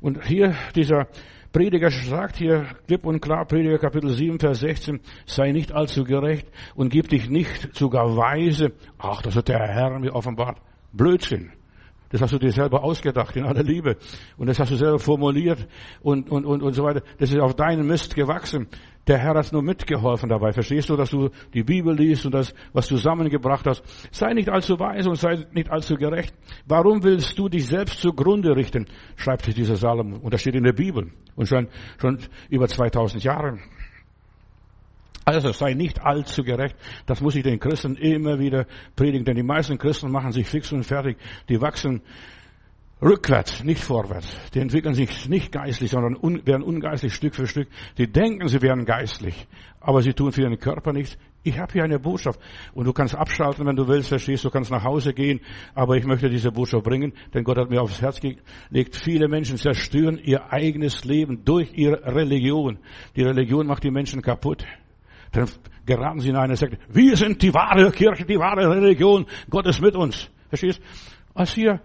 [0.00, 1.08] Und hier dieser
[1.52, 6.46] Prediger sagt hier klipp und klar, Prediger Kapitel 7, Vers 16, sei nicht allzu gerecht
[6.76, 8.74] und gib dich nicht sogar weise.
[8.96, 10.58] Ach, das hat der Herr mir offenbart.
[10.92, 11.50] Blödsinn.
[12.10, 13.96] Das hast du dir selber ausgedacht in aller Liebe.
[14.36, 15.66] Und das hast du selber formuliert
[16.02, 17.02] und, und, und, und so weiter.
[17.18, 18.68] Das ist auf deinen Mist gewachsen.
[19.06, 20.52] Der Herr hat nur mitgeholfen dabei.
[20.52, 23.82] Verstehst du, dass du die Bibel liest und das, was du zusammengebracht hast?
[24.10, 26.34] Sei nicht allzu weise und sei nicht allzu gerecht.
[26.66, 28.86] Warum willst du dich selbst zugrunde richten?
[29.14, 30.16] Schreibt sich dieser Salomo.
[30.18, 31.12] Und das steht in der Bibel.
[31.36, 31.68] Und schon,
[32.00, 32.18] schon
[32.50, 33.58] über 2000 Jahre.
[35.24, 36.76] Also sei nicht allzu gerecht.
[37.06, 40.72] Das muss ich den Christen immer wieder predigen, denn die meisten Christen machen sich fix
[40.72, 41.16] und fertig.
[41.48, 42.02] Die wachsen
[43.02, 44.34] rückwärts, nicht vorwärts.
[44.54, 47.68] Die entwickeln sich nicht geistlich, sondern un, werden ungeistlich Stück für Stück.
[47.98, 49.46] Die denken, sie wären geistlich,
[49.80, 51.18] aber sie tun für ihren Körper nichts.
[51.42, 52.40] Ich habe hier eine Botschaft
[52.74, 55.40] und du kannst abschalten, wenn du willst, verstehst du, kannst nach Hause gehen,
[55.74, 59.56] aber ich möchte diese Botschaft bringen, denn Gott hat mir aufs Herz gelegt, viele Menschen
[59.56, 62.78] zerstören ihr eigenes Leben durch ihre Religion.
[63.14, 64.64] Die Religion macht die Menschen kaputt.
[65.30, 65.48] Dann
[65.84, 66.78] geraten sie in eine Sekte.
[66.88, 69.26] Wir sind die wahre Kirche, die wahre Religion.
[69.48, 70.28] Gott ist mit uns.
[70.48, 70.80] Verstehst?
[71.34, 71.80] Als hier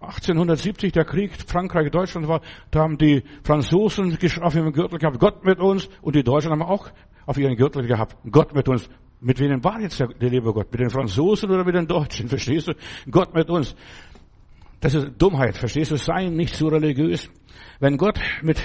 [0.00, 5.44] 1870 der Krieg Frankreich, Deutschland war, da haben die Franzosen auf ihrem Gürtel gehabt, Gott
[5.44, 6.90] mit uns, und die Deutschen haben auch
[7.26, 8.88] auf ihren Gürtel gehabt, Gott mit uns.
[9.20, 10.72] Mit wem war jetzt der, der liebe Gott?
[10.72, 12.28] Mit den Franzosen oder mit den Deutschen?
[12.30, 12.72] Verstehst du?
[13.10, 13.76] Gott mit uns.
[14.80, 15.96] Das ist Dummheit, verstehst du?
[15.96, 17.30] Sei nicht so religiös.
[17.80, 18.62] Wenn Gott mit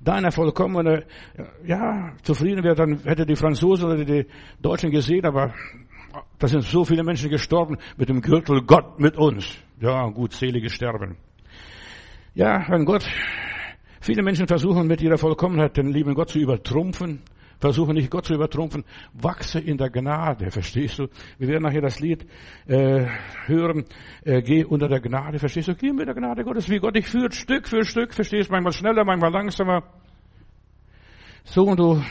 [0.00, 1.04] deiner vollkommene,
[1.66, 4.26] ja, zufrieden wäre, dann hätte die Franzosen oder die
[4.62, 5.52] Deutschen gesehen, aber
[6.38, 9.56] da sind so viele Menschen gestorben mit dem Gürtel Gott mit uns.
[9.80, 11.16] Ja, gut, selige Sterben.
[12.34, 13.04] Ja, wenn Gott,
[14.00, 17.22] viele Menschen versuchen mit ihrer Vollkommenheit den lieben Gott zu übertrumpfen,
[17.60, 21.08] versuchen nicht Gott zu übertrumpfen, wachse in der Gnade, verstehst du?
[21.38, 22.26] Wir werden nachher das Lied
[22.66, 23.06] äh,
[23.46, 23.84] hören,
[24.24, 25.74] äh, geh unter der Gnade, verstehst du?
[25.74, 28.52] Geh mit der Gnade Gottes, wie Gott dich führt, Stück für Stück, verstehst du?
[28.52, 29.82] Manchmal schneller, manchmal langsamer.
[31.44, 32.02] So und du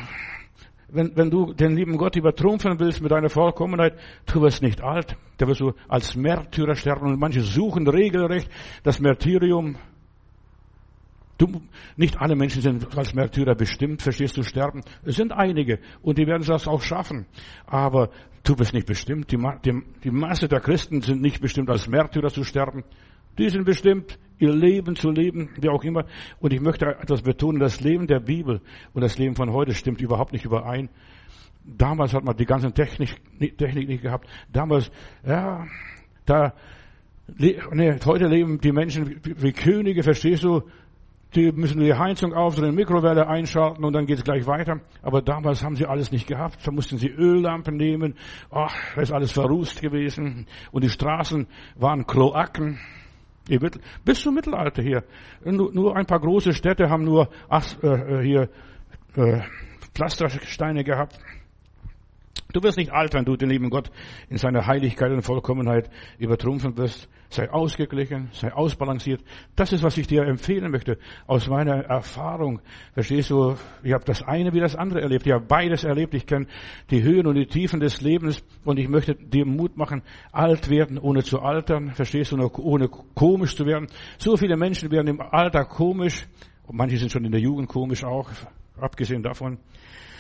[0.89, 5.17] wenn, wenn du den lieben Gott übertrumpfen willst mit deiner Vollkommenheit, du wirst nicht alt.
[5.37, 7.07] Da wirst du als Märtyrer sterben.
[7.07, 8.49] Und manche suchen regelrecht
[8.83, 9.75] das Märtyrium.
[11.37, 11.61] Du,
[11.97, 14.81] nicht alle Menschen sind als Märtyrer bestimmt, verstehst du, sterben.
[15.03, 17.27] Es sind einige und die werden das auch schaffen.
[17.67, 18.09] Aber
[18.43, 19.31] du bist nicht bestimmt.
[19.31, 22.83] Die, die, die Masse der Christen sind nicht bestimmt, als Märtyrer zu sterben.
[23.37, 26.05] Die sind bestimmt, ihr Leben zu leben, wie auch immer.
[26.39, 28.61] Und ich möchte etwas betonen, das Leben der Bibel
[28.93, 30.89] und das Leben von heute stimmt überhaupt nicht überein.
[31.63, 33.15] Damals hat man die ganze Technik,
[33.57, 34.27] Technik nicht gehabt.
[34.51, 34.89] Damals,
[35.25, 35.65] ja,
[36.25, 36.53] da,
[37.37, 37.59] nee,
[38.05, 40.63] heute leben die Menschen wie, wie Könige, verstehst du?
[41.35, 44.79] Die müssen die Heizung aufdrehen, Mikrowelle einschalten und dann geht es gleich weiter.
[45.01, 46.65] Aber damals haben sie alles nicht gehabt.
[46.65, 48.15] Da mussten sie Öllampen nehmen.
[48.49, 50.47] Ach, da ist alles verrußt gewesen.
[50.71, 52.79] Und die Straßen waren Kloaken.
[54.03, 55.03] Bis zum Mittelalter hier.
[55.43, 58.49] Nur, ein paar große Städte haben nur ach, äh, äh, hier
[59.15, 59.41] äh,
[59.93, 61.19] Pflastersteine gehabt.
[62.53, 63.91] Du wirst nicht alt, wenn du den lieben Gott
[64.29, 67.09] in seiner Heiligkeit und Vollkommenheit übertrumpfen wirst.
[67.29, 69.21] Sei ausgeglichen, sei ausbalanciert.
[69.57, 72.61] Das ist, was ich dir empfehlen möchte aus meiner Erfahrung.
[72.93, 73.57] Verstehst du?
[73.83, 75.27] Ich habe das eine wie das andere erlebt.
[75.27, 76.13] Ich habe beides erlebt.
[76.13, 76.47] Ich kenne
[76.89, 80.97] die Höhen und die Tiefen des Lebens und ich möchte dir Mut machen, alt werden,
[80.97, 81.91] ohne zu altern.
[81.91, 82.37] Verstehst du?
[82.37, 83.87] Ohne komisch zu werden.
[84.17, 86.25] So viele Menschen werden im Alter komisch.
[86.65, 88.29] Und manche sind schon in der Jugend komisch auch,
[88.79, 89.57] abgesehen davon.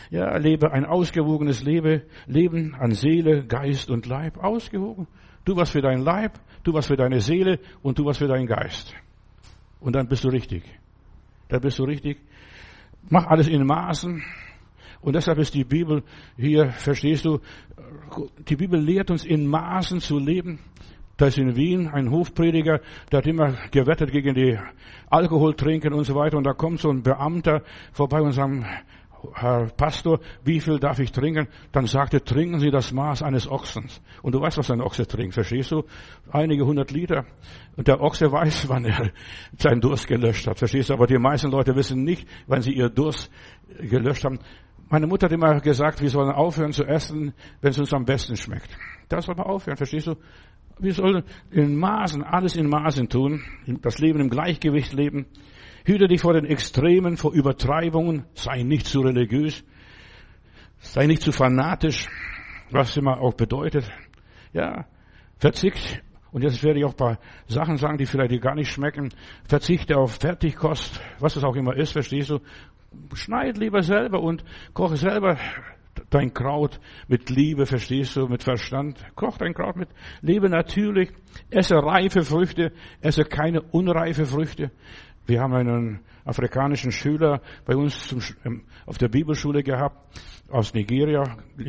[0.09, 4.37] Ja, lebe ein ausgewogenes Leben, Leben an Seele, Geist und Leib.
[4.37, 5.07] Ausgewogen.
[5.43, 8.47] Du was für deinen Leib, du was für deine Seele und du was für deinen
[8.47, 8.93] Geist.
[9.79, 10.63] Und dann bist du richtig.
[11.49, 12.17] Dann bist du richtig.
[13.09, 14.23] Mach alles in Maßen.
[15.01, 16.03] Und deshalb ist die Bibel
[16.35, 17.39] hier, verstehst du,
[18.47, 20.59] die Bibel lehrt uns in Maßen zu leben.
[21.17, 22.79] Da ist in Wien ein Hofprediger,
[23.11, 24.59] der hat immer gewettet gegen die
[25.09, 26.37] Alkohol trinken und so weiter.
[26.37, 28.51] Und da kommt so ein Beamter vorbei und sagt,
[29.33, 31.47] Herr Pastor, wie viel darf ich trinken?
[31.71, 34.01] Dann sagte, trinken Sie das Maß eines Ochsens.
[34.21, 35.83] Und du weißt, was ein Ochse trinkt, verstehst du?
[36.31, 37.25] Einige hundert Liter.
[37.75, 39.11] Und der Ochse weiß, wann er
[39.57, 40.93] seinen Durst gelöscht hat, verstehst du?
[40.93, 43.31] Aber die meisten Leute wissen nicht, wann sie ihr Durst
[43.79, 44.39] gelöscht haben.
[44.89, 48.37] Meine Mutter hat immer gesagt, wir sollen aufhören zu essen, wenn es uns am besten
[48.37, 48.69] schmeckt.
[49.09, 50.15] Da soll man aufhören, verstehst du?
[50.79, 53.43] Wir sollen in Maßen, alles in Maßen tun,
[53.81, 55.25] das Leben im Gleichgewicht leben.
[55.87, 59.63] Hüte dich vor den Extremen, vor Übertreibungen, sei nicht zu religiös,
[60.79, 62.09] sei nicht zu fanatisch,
[62.71, 63.89] was immer auch bedeutet.
[64.51, 64.85] Ja,
[65.37, 66.03] verzicht.
[66.33, 69.13] Und jetzt werde ich auch paar Sachen sagen, die vielleicht dir gar nicht schmecken.
[69.47, 72.39] Verzichte auf Fertigkost, was es auch immer ist, verstehst du?
[73.13, 75.37] Schneid lieber selber und koche selber
[76.09, 78.99] dein Kraut mit Liebe, verstehst du, mit Verstand.
[79.15, 79.89] Koch dein Kraut mit
[80.21, 81.11] Liebe natürlich.
[81.49, 82.71] Esse reife Früchte,
[83.01, 84.71] esse keine unreife Früchte.
[85.27, 89.97] Wir haben einen afrikanischen Schüler bei uns zum, ähm, auf der Bibelschule gehabt,
[90.49, 91.23] aus Nigeria,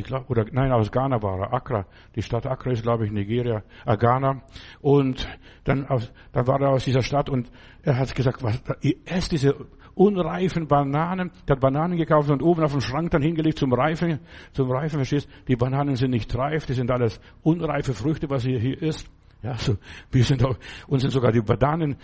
[0.05, 1.85] glaub, oder nein, aus Ghana war er, Accra.
[2.15, 4.43] Die Stadt Accra ist, glaube ich, Nigeria, äh, Ghana.
[4.81, 5.29] Und
[5.65, 7.51] dann, aus, dann war er aus dieser Stadt und
[7.83, 9.57] er hat gesagt, was, er isst diese
[9.97, 14.21] unreifen Bananen, der hat Bananen gekauft und oben auf dem Schrank dann hingelegt zum Reifen,
[14.53, 15.29] zum Reifen, verstehst?
[15.49, 19.11] Die Bananen sind nicht reif, die sind alles unreife Früchte, was hier, hier ist.
[19.43, 19.77] Ja, so,
[20.11, 20.57] wir sind auch,
[20.89, 21.97] uns sind sogar die Bananen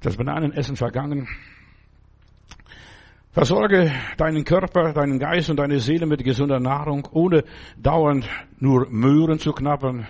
[0.00, 1.28] das Bananenessen vergangen.
[3.32, 7.44] Versorge deinen Körper, deinen Geist und deine Seele mit gesunder Nahrung, ohne
[7.76, 10.08] dauernd nur Möhren zu knabbern.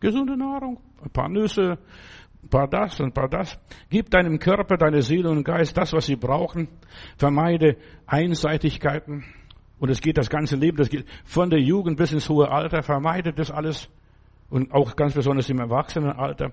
[0.00, 1.78] Gesunde Nahrung, ein paar Nüsse,
[2.54, 3.58] paar das und paar das.
[3.90, 6.68] Gib deinem Körper, deine Seele und Geist das, was sie brauchen.
[7.16, 9.24] Vermeide Einseitigkeiten.
[9.80, 12.82] Und es geht das ganze Leben, das geht von der Jugend bis ins hohe Alter.
[12.82, 13.90] Vermeide das alles.
[14.50, 16.52] Und auch ganz besonders im Erwachsenenalter.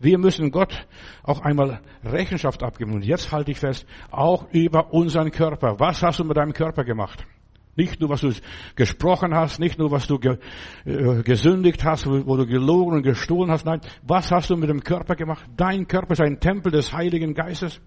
[0.00, 0.86] Wir müssen Gott
[1.22, 2.94] auch einmal Rechenschaft abgeben.
[2.94, 5.78] Und jetzt halte ich fest, auch über unseren Körper.
[5.78, 7.26] Was hast du mit deinem Körper gemacht?
[7.74, 8.32] Nicht nur, was du
[8.76, 10.36] gesprochen hast, nicht nur, was du ge,
[10.84, 13.64] äh, gesündigt hast, wo, du gelogen und gestohlen hast.
[13.64, 15.44] Nein, was hast du mit dem Körper gemacht?
[15.56, 17.80] Dein Körper ist ein Tempel des Heiligen Geistes.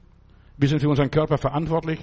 [0.57, 1.99] Wir sind für unseren Körper verantwortlich,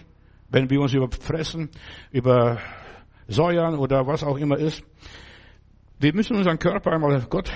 [0.48, 1.70] wenn wir uns überfressen,
[2.12, 4.84] übersäuern oder was auch immer ist.
[6.02, 7.52] Wir müssen unseren Körper einmal Gott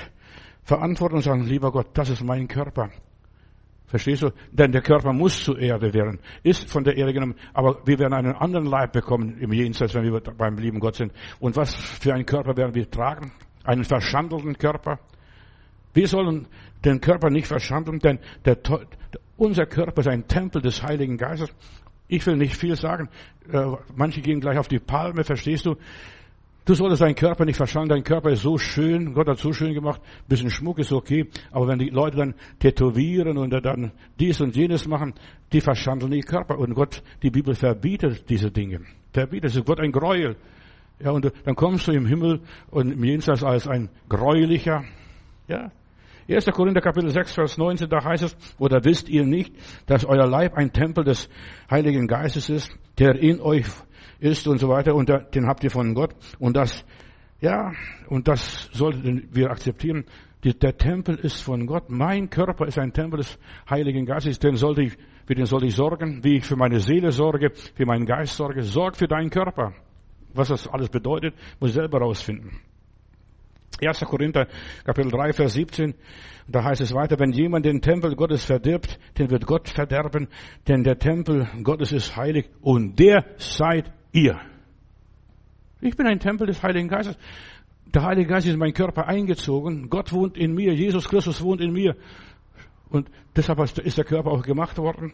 [0.63, 2.91] verantworten und sagen, lieber Gott, das ist mein Körper.
[3.87, 4.31] Verstehst du?
[4.53, 8.15] Denn der Körper muss zur Erde werden, ist von der Erde genommen, aber wir werden
[8.15, 11.13] einen anderen Leib bekommen im Jenseits, wenn wir beim lieben Gott sind.
[11.41, 13.33] Und was für einen Körper werden wir tragen?
[13.65, 15.01] Einen verschandelten Körper?
[15.93, 16.47] Wir sollen
[16.85, 18.59] den Körper nicht verschandeln, denn der,
[19.37, 21.53] unser Körper ist ein Tempel des Heiligen Geistes.
[22.07, 23.09] Ich will nicht viel sagen.
[23.51, 25.75] Äh, manche gehen gleich auf die Palme, verstehst du?
[26.67, 28.01] Du solltest deinen Körper nicht verschandeln.
[28.01, 29.15] Dein Körper ist so schön.
[29.15, 30.01] Gott hat so schön gemacht.
[30.03, 31.29] Ein bisschen Schmuck ist okay.
[31.53, 35.15] Aber wenn die Leute dann tätowieren und dann dies und jenes machen,
[35.53, 36.59] die verschandeln den Körper.
[36.59, 38.81] Und Gott, die Bibel verbietet diese Dinge.
[39.13, 39.51] Verbietet.
[39.51, 40.35] Es ist Gott ein Gräuel.
[40.99, 42.41] Ja, und dann kommst du im Himmel
[42.73, 44.83] und im Jenseits als ein Gräulicher.
[45.47, 45.71] Ja.
[46.29, 46.47] 1.
[46.47, 49.55] Korinther Kapitel 6, Vers 19, da heißt es, oder wisst ihr nicht,
[49.87, 51.29] dass euer Leib ein Tempel des
[51.71, 53.67] Heiligen Geistes ist, der in euch
[54.19, 56.85] ist und so weiter und den habt ihr von Gott und das,
[57.41, 57.73] ja,
[58.09, 60.05] und das sollten wir akzeptieren.
[60.45, 61.91] Der Tempel ist von Gott.
[61.91, 63.37] Mein Körper ist ein Tempel des
[63.69, 64.39] Heiligen Geistes.
[64.39, 67.85] Den sollte ich, für den sollte ich sorgen, wie ich für meine Seele sorge, für
[67.85, 68.63] meinen Geist sorge.
[68.63, 69.73] Sorg für deinen Körper.
[70.35, 72.61] Was das alles bedeutet, muss ich selber rausfinden.
[73.85, 74.01] 1.
[74.01, 74.47] Korinther,
[74.85, 75.95] Kapitel 3, Vers 17.
[76.49, 80.29] Da heißt es weiter, wenn jemand den Tempel Gottes verdirbt, den wird Gott verderben,
[80.69, 84.41] denn der Tempel Gottes ist heilig und der seid ihr.
[85.81, 87.19] Ich bin ein Tempel des Heiligen Geistes.
[87.95, 89.91] Der Heilige Geist ist in meinen Körper eingezogen.
[89.91, 90.75] Gott wohnt in mir.
[90.75, 91.95] Jesus Christus wohnt in mir.
[92.89, 95.13] Und deshalb ist der Körper auch gemacht worden.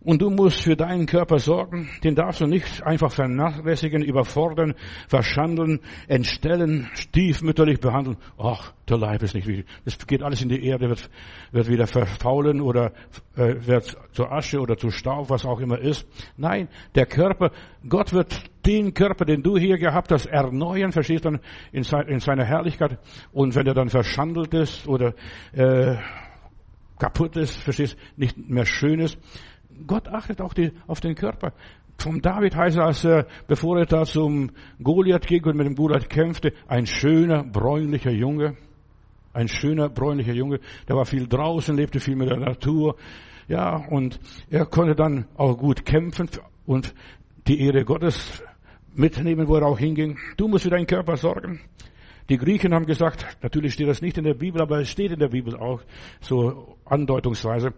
[0.00, 1.88] Und du musst für deinen Körper sorgen.
[2.04, 4.74] Den darfst du nicht einfach vernachlässigen, überfordern,
[5.08, 8.16] verschandeln, entstellen, stiefmütterlich behandeln.
[8.38, 9.66] Ach, der Leib ist nicht wichtig.
[9.84, 11.10] Das geht alles in die Erde, wird,
[11.50, 12.92] wird wieder verfaulen oder
[13.34, 16.06] äh, wird zur Asche oder zu Staub, was auch immer ist.
[16.36, 17.50] Nein, der Körper,
[17.88, 18.32] Gott wird
[18.64, 21.40] den Körper, den du hier gehabt hast, erneuern, verstehst du,
[21.72, 22.98] in, in seiner Herrlichkeit.
[23.32, 25.14] Und wenn er dann verschandelt ist oder
[25.52, 25.96] äh,
[26.98, 29.18] kaputt ist, verstehst, nicht mehr schön ist,
[29.86, 31.52] Gott achtet auch die, auf den Körper.
[31.98, 34.50] Vom David heißt es, äh, bevor er da zum
[34.82, 38.56] Goliath ging und mit dem Goliath kämpfte, ein schöner, bräunlicher Junge.
[39.32, 40.60] Ein schöner, bräunlicher Junge.
[40.88, 42.96] Der war viel draußen, lebte viel mit der Natur.
[43.48, 44.18] Ja, und
[44.50, 46.28] er konnte dann auch gut kämpfen
[46.66, 46.94] und
[47.46, 48.42] die Ehre Gottes
[48.94, 50.18] mitnehmen, wo er auch hinging.
[50.36, 51.60] Du musst für deinen Körper sorgen.
[52.28, 55.20] Die Griechen haben gesagt, natürlich steht das nicht in der Bibel, aber es steht in
[55.20, 55.80] der Bibel auch
[56.20, 57.72] so andeutungsweise.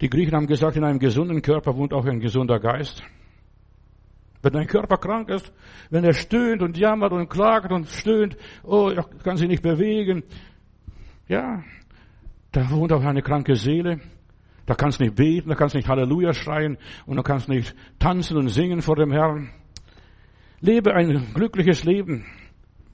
[0.00, 3.02] Die Griechen haben gesagt, in einem gesunden Körper wohnt auch ein gesunder Geist.
[4.42, 5.52] Wenn dein Körper krank ist,
[5.90, 10.22] wenn er stöhnt und jammert und klagt und stöhnt, oh, er kann sich nicht bewegen,
[11.26, 11.64] ja,
[12.52, 14.00] da wohnt auch eine kranke Seele.
[14.66, 17.52] Da kannst du nicht beten, da kannst du nicht Halleluja schreien und da kannst du
[17.52, 19.50] nicht tanzen und singen vor dem Herrn.
[20.60, 22.24] Lebe ein glückliches Leben.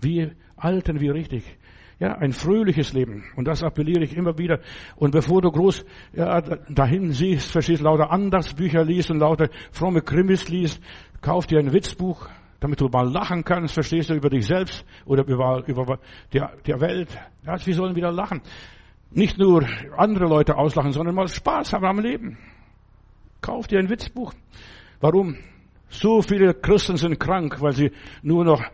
[0.01, 1.45] wie alten, wie richtig.
[2.03, 3.23] Ja, ein fröhliches Leben.
[3.37, 4.59] Und das appelliere ich immer wieder.
[4.97, 5.85] Und bevor du groß
[6.15, 10.83] ja, dahin siehst, verstehst, lauter Andachtsbücher liest und lauter fromme Krimis liest,
[11.21, 15.25] kauf dir ein Witzbuch, damit du mal lachen kannst, verstehst du, über dich selbst oder
[15.25, 16.01] über, über
[16.33, 17.17] die, die Welt.
[17.47, 18.41] Ja, wir sollen wieder lachen.
[19.13, 19.65] Nicht nur
[19.97, 22.37] andere Leute auslachen, sondern mal Spaß haben am Leben.
[23.41, 24.33] Kauf dir ein Witzbuch.
[25.01, 25.37] Warum?
[25.89, 28.65] So viele Christen sind krank, weil sie nur noch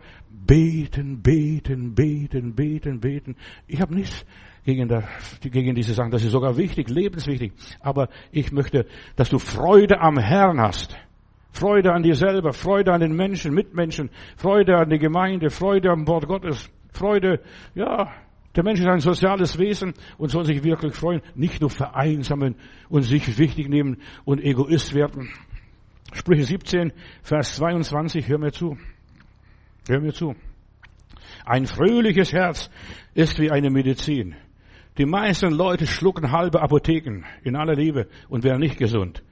[0.45, 3.35] beten, beten, beten, beten, beten.
[3.67, 4.25] Ich habe nichts
[4.63, 5.03] gegen, der,
[5.41, 6.11] gegen diese Sachen.
[6.11, 7.53] Das ist sogar wichtig, lebenswichtig.
[7.79, 10.97] Aber ich möchte, dass du Freude am Herrn hast.
[11.51, 16.07] Freude an dir selber, Freude an den Menschen, Mitmenschen, Freude an die Gemeinde, Freude am
[16.07, 17.41] Wort Gottes, Freude,
[17.73, 18.11] ja,
[18.55, 22.55] der Mensch ist ein soziales Wesen und soll sich wirklich freuen, nicht nur vereinsamen
[22.89, 25.29] und sich wichtig nehmen und Egoist werden.
[26.13, 28.77] Sprüche 17, Vers 22, hör mir zu.
[29.89, 30.35] Hör mir zu.
[31.47, 32.69] Ein fröhliches Herz
[33.15, 34.35] ist wie eine Medizin.
[34.99, 39.23] Die meisten Leute schlucken halbe Apotheken in aller Liebe und werden nicht gesund.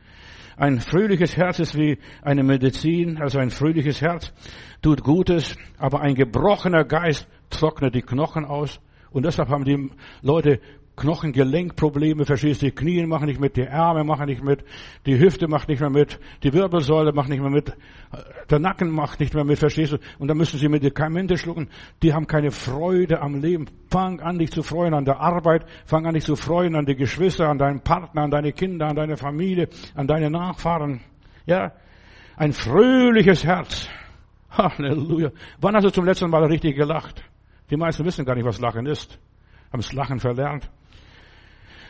[0.55, 4.33] Ein fröhliches Herz ist wie eine Medizin, also ein fröhliches Herz
[4.81, 8.79] tut Gutes, aber ein gebrochener Geist trocknet die Knochen aus.
[9.11, 9.91] Und deshalb haben die
[10.23, 10.59] Leute
[10.97, 12.65] Knochengelenkprobleme, verstehst du?
[12.65, 14.65] Die Knie machen nicht mit, die Arme machen nicht mit,
[15.05, 17.71] die Hüfte macht nicht mehr mit, die Wirbelsäule macht nicht mehr mit,
[18.49, 19.97] der Nacken macht nicht mehr mit, verstehst du?
[20.17, 21.69] Und dann müssen sie Medikamente schlucken.
[22.01, 23.67] Die haben keine Freude am Leben.
[23.91, 25.65] Fang an, dich zu freuen an der Arbeit.
[25.85, 28.95] Fang an, dich zu freuen an die Geschwister, an deinen Partner, an deine Kinder, an
[28.95, 31.01] deine Familie, an deine Nachfahren.
[31.45, 31.73] Ja,
[32.37, 33.87] ein fröhliches Herz.
[34.49, 35.29] Halleluja.
[35.61, 37.23] Wann hast du zum letzten Mal richtig gelacht?
[37.69, 39.19] Die meisten wissen gar nicht, was Lachen ist.
[39.71, 40.69] Haben das Lachen verlernt.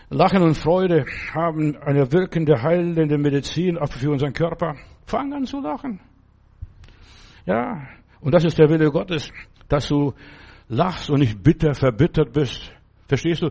[0.09, 4.75] Lachen und Freude haben eine wirkende, heilende Medizin für unseren Körper.
[5.05, 5.99] Fang an zu lachen.
[7.45, 7.87] Ja,
[8.21, 9.31] und das ist der Wille Gottes,
[9.67, 10.13] dass du
[10.69, 12.71] lachst und nicht bitter, verbittert bist.
[13.07, 13.49] Verstehst du?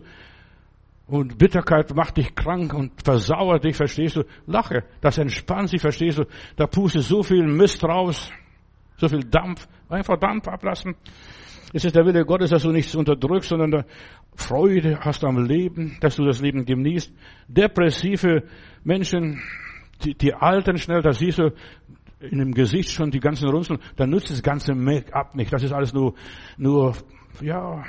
[1.06, 4.24] Und Bitterkeit macht dich krank und versauert dich, verstehst du?
[4.46, 6.24] Lache, das entspannt sich, verstehst du?
[6.56, 8.30] Da pustet so viel Mist raus,
[8.96, 10.94] so viel Dampf, einfach Dampf ablassen.
[11.72, 13.84] Es ist der Wille Gottes, dass du nichts unterdrückst, sondern
[14.34, 17.12] Freude hast am Leben, dass du das Leben genießt.
[17.48, 18.44] Depressive
[18.84, 19.42] Menschen,
[20.04, 21.52] die, die altern schnell, da siehst du
[22.20, 25.52] in dem Gesicht schon die ganzen Runzeln, dann nützt das ganze Make-up nicht.
[25.52, 26.14] Das ist alles nur,
[26.56, 26.94] nur,
[27.40, 27.84] ja,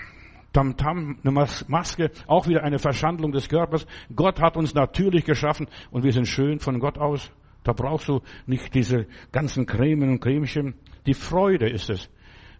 [0.53, 3.85] Tamtam, eine Maske, auch wieder eine Verschandlung des Körpers.
[4.15, 7.31] Gott hat uns natürlich geschaffen und wir sind schön von Gott aus.
[7.63, 10.75] Da brauchst du nicht diese ganzen Cremen und Cremchen.
[11.07, 12.09] Die Freude ist es.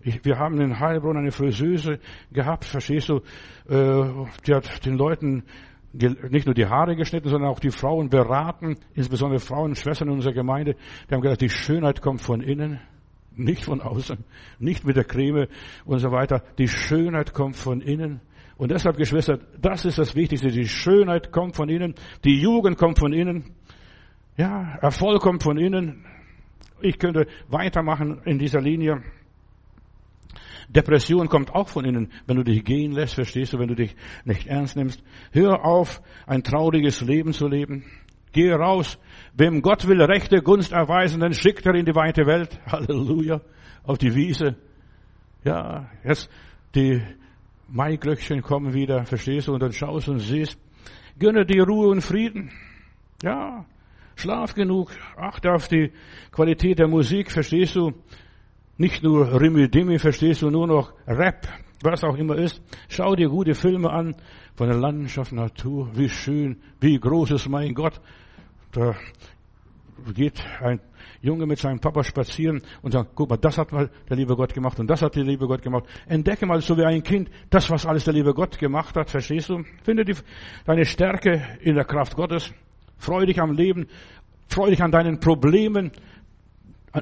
[0.02, 2.00] Ich, wir haben in Heilbronn eine Friseuse
[2.32, 3.18] gehabt, verstehst du?
[3.68, 5.44] Äh, die hat den Leuten
[5.94, 10.34] nicht nur die Haare geschnitten, sondern auch die Frauen beraten, insbesondere Frauen, Schwestern in unserer
[10.34, 10.76] Gemeinde.
[11.10, 12.80] Die haben gesagt, die Schönheit kommt von innen,
[13.36, 14.24] nicht von außen,
[14.60, 15.48] nicht mit der Creme
[15.86, 16.44] und so weiter.
[16.58, 18.22] Die Schönheit kommt von innen.
[18.58, 20.50] Und deshalb, Geschwister, das ist das Wichtigste.
[20.50, 23.56] Die Schönheit kommt von innen, die Jugend kommt von innen,
[24.36, 26.06] ja, Erfolg kommt von innen.
[26.82, 29.02] Ich könnte weitermachen in dieser Linie.
[30.70, 33.96] Depression kommt auch von innen, wenn du dich gehen lässt, verstehst du, wenn du dich
[34.26, 35.02] nicht ernst nimmst.
[35.32, 37.86] Hör auf, ein trauriges Leben zu leben.
[38.34, 39.00] Geh raus.
[39.34, 42.60] Wem Gott will rechte Gunst erweisen, dann schickt er in die weite Welt.
[42.66, 43.42] Halleluja.
[43.84, 44.58] Auf die Wiese.
[45.44, 46.30] Ja, jetzt
[46.76, 47.02] die
[47.70, 50.60] Maiglöckchen kommen wieder, verstehst du, und dann schaust und siehst.
[51.18, 52.52] Gönne dir Ruhe und Frieden.
[53.24, 53.66] Ja,
[54.18, 54.92] schlaf genug.
[55.16, 55.92] Achte auf die
[56.32, 57.94] Qualität der Musik, verstehst du.
[58.78, 61.48] Nicht nur Rimmi-Dimmi, verstehst du, nur noch Rap,
[61.82, 62.62] was auch immer ist.
[62.90, 64.16] Schau dir gute Filme an
[64.56, 68.00] von der Landschaft, Natur, wie schön, wie groß ist mein Gott.
[68.72, 68.96] Da
[70.14, 70.80] geht ein
[71.22, 74.54] Junge mit seinem Papa spazieren und sagt, guck mal, das hat mal der liebe Gott
[74.54, 75.86] gemacht und das hat der liebe Gott gemacht.
[76.08, 79.50] Entdecke mal so wie ein Kind, das, was alles der liebe Gott gemacht hat, verstehst
[79.50, 79.64] du?
[79.84, 80.16] Finde die,
[80.66, 82.54] deine Stärke in der Kraft Gottes.
[82.98, 83.88] Freu dich am Leben.
[84.48, 85.92] Freu dich an deinen Problemen.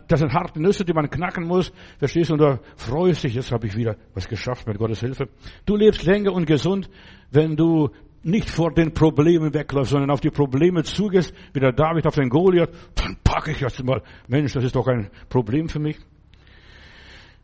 [0.07, 1.71] Das sind harte Nüsse, die man knacken muss.
[1.99, 2.33] Verstehst du?
[2.33, 5.29] Und da freust dich, jetzt habe ich wieder was geschafft mit Gottes Hilfe.
[5.65, 6.89] Du lebst länger und gesund,
[7.31, 7.89] wenn du
[8.23, 12.29] nicht vor den Problemen wegläufst, sondern auf die Probleme zugehst, wie der David auf den
[12.29, 15.97] Goliath, dann packe ich jetzt mal, Mensch, das ist doch ein Problem für mich.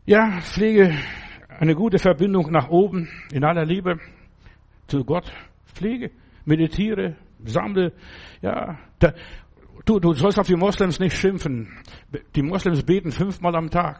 [0.05, 0.91] Ja, pflege
[1.59, 3.99] eine gute Verbindung nach oben in aller Liebe
[4.87, 5.31] zu Gott.
[5.67, 6.09] Pflege,
[6.45, 7.93] meditiere, sammle,
[8.41, 9.13] ja, da,
[9.85, 11.67] Du, du sollst auf die Moslems nicht schimpfen.
[12.35, 13.99] Die Moslems beten fünfmal am Tag.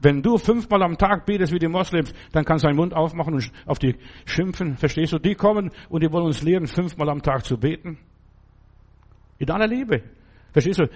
[0.00, 3.34] Wenn du fünfmal am Tag betest wie die Moslems, dann kannst du deinen Mund aufmachen
[3.34, 4.76] und auf die schimpfen.
[4.76, 5.18] Verstehst du?
[5.18, 7.98] Die kommen und die wollen uns lehren, fünfmal am Tag zu beten.
[9.38, 10.02] In aller Liebe.
[10.52, 10.88] Verstehst du?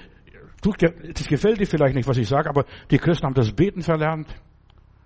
[0.62, 4.28] Das gefällt dir vielleicht nicht, was ich sage, aber die Christen haben das Beten verlernt.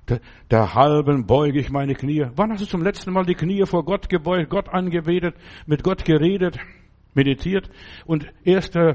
[0.08, 2.26] Der, der halben beuge ich meine Knie.
[2.36, 5.34] Wann hast du zum letzten Mal die Knie vor Gott gebeugt, Gott angebetet,
[5.66, 6.58] mit Gott geredet?
[7.16, 7.68] meditiert.
[8.04, 8.70] Und 1.
[8.76, 8.94] Äh,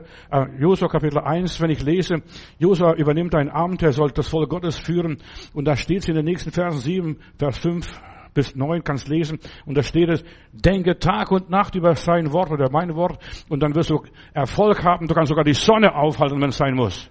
[0.59, 2.21] Josua Kapitel 1, wenn ich lese,
[2.59, 5.17] Josua übernimmt ein Amt, er soll das Volk Gottes führen.
[5.53, 8.01] Und da steht es in den nächsten Versen 7, Vers 5
[8.33, 9.39] bis 9, kannst lesen.
[9.65, 13.17] Und da steht es, denke Tag und Nacht über sein Wort oder mein Wort.
[13.49, 15.07] Und dann wirst du Erfolg haben.
[15.07, 17.09] Du kannst sogar die Sonne aufhalten, wenn es sein muss.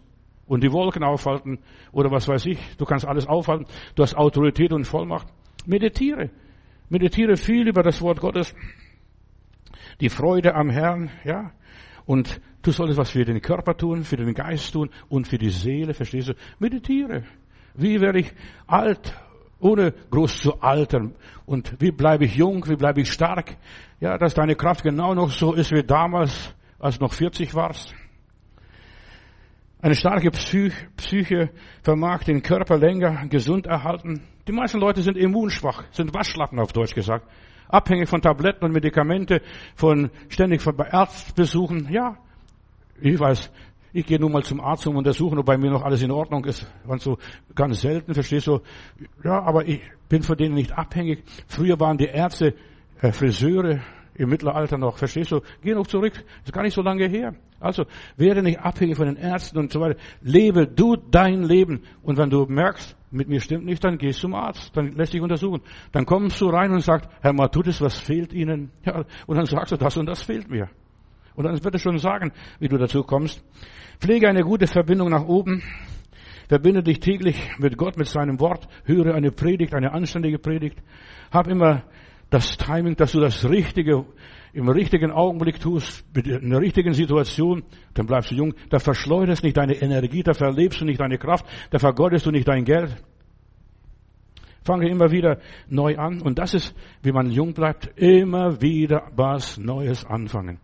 [0.50, 1.60] Und die Wolken aufhalten
[1.92, 2.58] oder was weiß ich.
[2.76, 3.66] Du kannst alles aufhalten.
[3.94, 5.28] Du hast Autorität und Vollmacht.
[5.64, 6.30] Meditiere.
[6.88, 8.52] Meditiere viel über das Wort Gottes
[10.00, 11.52] die Freude am Herrn, ja.
[12.06, 15.50] Und du solltest was für den Körper tun, für den Geist tun und für die
[15.50, 16.34] Seele, verstehst du?
[16.58, 17.24] Meditiere.
[17.74, 18.32] Wie werde ich
[18.66, 19.14] alt,
[19.60, 21.14] ohne groß zu altern?
[21.46, 23.56] Und wie bleibe ich jung, wie bleibe ich stark?
[24.00, 27.94] Ja, dass deine Kraft genau noch so ist wie damals, als du noch 40 warst.
[29.82, 31.50] Eine starke Psyche,
[31.82, 34.22] vermag den Körper länger gesund erhalten.
[34.46, 37.26] Die meisten Leute sind immunschwach, sind Waschlappen auf Deutsch gesagt
[37.70, 39.40] abhängig von Tabletten und Medikamente,
[39.74, 41.88] von ständig von Arztbesuchen.
[41.90, 42.16] Ja,
[43.00, 43.50] ich weiß,
[43.92, 46.44] ich gehe nun mal zum Arzt um untersuchen, ob bei mir noch alles in Ordnung
[46.44, 46.70] ist.
[46.86, 47.18] Und so
[47.54, 48.60] ganz selten, verstehst du?
[49.24, 51.24] Ja, aber ich bin von denen nicht abhängig.
[51.46, 52.54] Früher waren die Ärzte
[53.12, 53.80] Friseure
[54.14, 55.40] im Mittelalter noch, verstehst du?
[55.62, 56.12] Geh noch zurück,
[56.44, 57.34] ist gar nicht so lange her.
[57.60, 57.84] Also
[58.16, 59.98] werde nicht abhängig von den Ärzten und so weiter.
[60.22, 61.82] Lebe du dein Leben.
[62.02, 65.20] Und wenn du merkst, mit mir stimmt nicht, dann gehst zum Arzt, dann lässt dich
[65.20, 65.60] untersuchen.
[65.92, 68.70] Dann kommst du rein und sagst, Herr Matutis, was fehlt Ihnen?
[68.84, 70.70] Ja, und dann sagst du, das und das fehlt mir.
[71.34, 73.44] Und dann wird es schon sagen, wie du dazu kommst.
[73.98, 75.62] Pflege eine gute Verbindung nach oben.
[76.48, 78.66] Verbinde dich täglich mit Gott, mit seinem Wort.
[78.84, 80.78] Höre eine Predigt, eine anständige Predigt.
[81.30, 81.84] Hab immer
[82.30, 84.06] das Timing, dass du das Richtige
[84.52, 87.62] im richtigen Augenblick tust, in der richtigen Situation,
[87.94, 88.54] dann bleibst du jung.
[88.68, 92.48] Da verschleuderst nicht deine Energie, da verlebst du nicht deine Kraft, da vergeudest du nicht
[92.48, 92.96] dein Geld.
[94.62, 96.20] Fange immer wieder neu an.
[96.20, 100.58] Und das ist, wie man jung bleibt, immer wieder was Neues anfangen.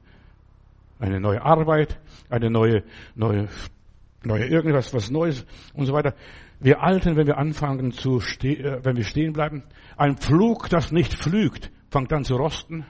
[0.99, 1.99] Eine neue Arbeit,
[2.29, 3.49] eine neue, neue,
[4.25, 6.15] neue irgendwas, was Neues und so weiter.
[6.59, 9.63] Wir Alten, wenn wir anfangen zu, ste äh, wenn wir stehen bleiben,
[9.97, 12.87] ein Flug, das nicht flügt, fängt an zu rosten.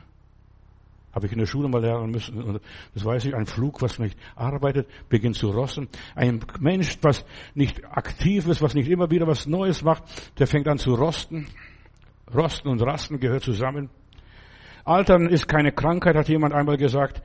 [1.12, 2.60] Habe ich in der Schule mal lernen müssen.
[2.92, 3.34] Das weiß ich.
[3.34, 5.88] Ein Flug, was nicht arbeitet, beginnt zu rosten.
[6.14, 10.02] Ein Mensch, was nicht aktiv ist, was nicht immer wieder was Neues macht,
[10.38, 11.46] der fängt an zu rosten.
[12.34, 13.88] Rosten und Rasten gehört zusammen.
[14.84, 17.22] Altern ist keine Krankheit, hat jemand einmal gesagt,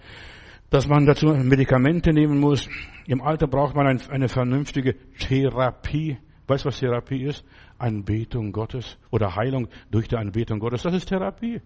[0.69, 2.69] dass man dazu Medikamente nehmen muss.
[3.07, 6.17] Im Alter braucht man eine vernünftige Therapie.
[6.51, 7.45] Weißt du, was Therapie ist?
[7.77, 10.83] Anbetung Gottes oder Heilung durch die Anbetung Gottes.
[10.83, 11.61] Das ist Therapie.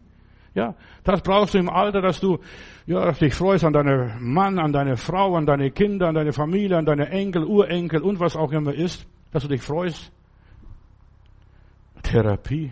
[0.54, 2.38] Ja, das brauchst du im Alter, dass du
[2.86, 6.78] ja, dich freust an deinen Mann, an deine Frau, an deine Kinder, an deine Familie,
[6.78, 10.12] an deine Enkel, Urenkel und was auch immer ist, dass du dich freust.
[12.04, 12.72] Therapie.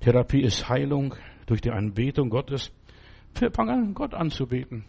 [0.00, 1.14] Therapie ist Heilung
[1.46, 2.70] durch die Anbetung Gottes.
[3.32, 4.84] Fang an, Gott anzubeten.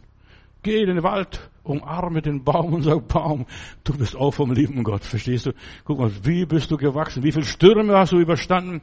[0.66, 3.45] Geh in den Wald, umarme den Baum und sag, Baum,
[3.84, 5.51] du bist auch vom lieben Gott, verstehst du?
[5.84, 7.22] Guck mal, wie bist du gewachsen?
[7.22, 8.82] Wie viele Stürme hast du überstanden?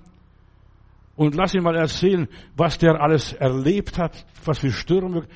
[1.17, 5.27] Und lass ihn mal erzählen, was der alles erlebt hat, was für Stürme,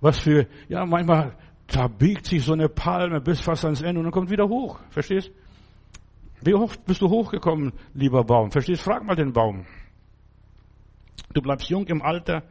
[0.00, 1.36] was für, ja, manchmal,
[1.68, 4.80] da biegt sich so eine Palme bis fast ans Ende und dann kommt wieder hoch,
[4.90, 5.30] verstehst?
[6.40, 8.50] Wie oft bist du hochgekommen, lieber Baum?
[8.50, 8.82] Verstehst?
[8.82, 9.66] Frag mal den Baum.
[11.32, 12.42] Du bleibst jung im Alter,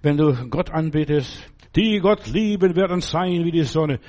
[0.00, 1.52] wenn du Gott anbetest.
[1.78, 4.00] Die Gott lieben werden sein wie die Sonne.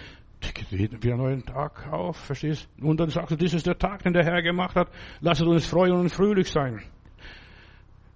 [0.42, 2.68] Die geht wieder einen neuen Tag auf, verstehst?
[2.82, 4.90] Und dann sagst du, das ist der Tag, den der Herr gemacht hat.
[5.22, 6.82] Lasst uns freuen und fröhlich sein.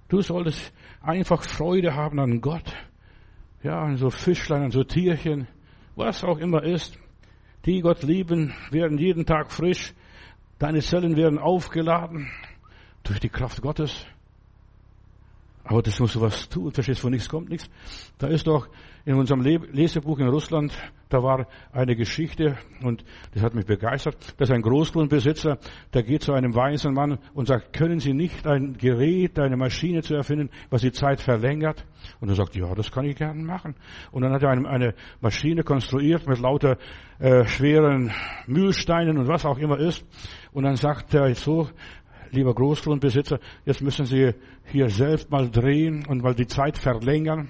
[0.09, 0.73] Du solltest
[1.03, 2.73] einfach Freude haben an Gott.
[3.61, 5.47] Ja, an so Fischlein, an so Tierchen,
[5.95, 6.97] was auch immer ist.
[7.67, 9.93] Die Gott lieben, werden jeden Tag frisch.
[10.57, 12.27] Deine Zellen werden aufgeladen
[13.03, 14.07] durch die Kraft Gottes.
[15.63, 17.69] Aber das musst du was tun, verstehst von nichts kommt nichts.
[18.17, 18.67] Da ist doch
[19.05, 20.73] in unserem Lesebuch in Russland,
[21.09, 25.59] da war eine Geschichte und das hat mich begeistert, dass ein Großgrundbesitzer,
[25.93, 30.01] der geht zu einem weisen Mann und sagt, können Sie nicht ein Gerät, eine Maschine
[30.01, 31.85] zu erfinden, was die Zeit verlängert?
[32.21, 33.75] Und er sagt, ja, das kann ich gerne machen.
[34.11, 36.77] Und dann hat er eine, Maschine konstruiert mit lauter
[37.19, 38.11] äh, schweren
[38.47, 40.05] Mühlsteinen und was auch immer ist.
[40.53, 41.69] Und dann sagt er so,
[42.31, 44.33] lieber Großgrundbesitzer, jetzt müssen Sie
[44.65, 47.49] hier selbst mal drehen und mal die Zeit verlängern.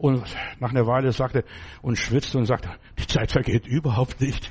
[0.00, 0.24] Und
[0.60, 1.44] nach einer Weile sagte
[1.82, 4.50] und schwitzte und sagte, die Zeit vergeht überhaupt nicht.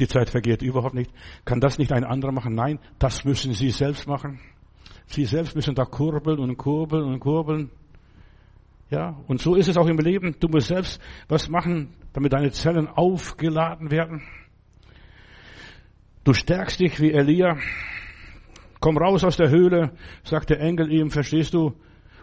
[0.00, 1.12] Die Zeit vergeht überhaupt nicht.
[1.44, 2.54] Kann das nicht ein anderer machen?
[2.54, 4.40] Nein, das müssen Sie selbst machen.
[5.04, 7.70] Sie selbst müssen da kurbeln und kurbeln und kurbeln.
[8.88, 10.36] Ja, und so ist es auch im Leben.
[10.40, 14.22] Du musst selbst was machen, damit deine Zellen aufgeladen werden.
[16.24, 17.58] Du stärkst dich wie Elia.
[18.80, 19.92] Komm raus aus der Höhle,
[20.24, 21.74] sagt der Engel ihm, verstehst du?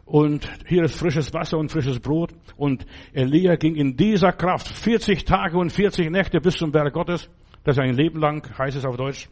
[0.06, 2.32] Und hier ist frisches Wasser und frisches Brot.
[2.58, 7.30] Und Elia ging in dieser Kraft 40 Tage und 40 Nächte bis zum Berg Gottes.
[7.64, 9.28] Das ist ein Leben lang, heißt es auf Deutsch.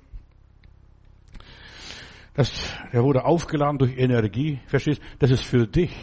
[2.33, 4.99] Das, er wurde aufgeladen durch Energie, verstehst?
[5.19, 5.93] Das ist für dich.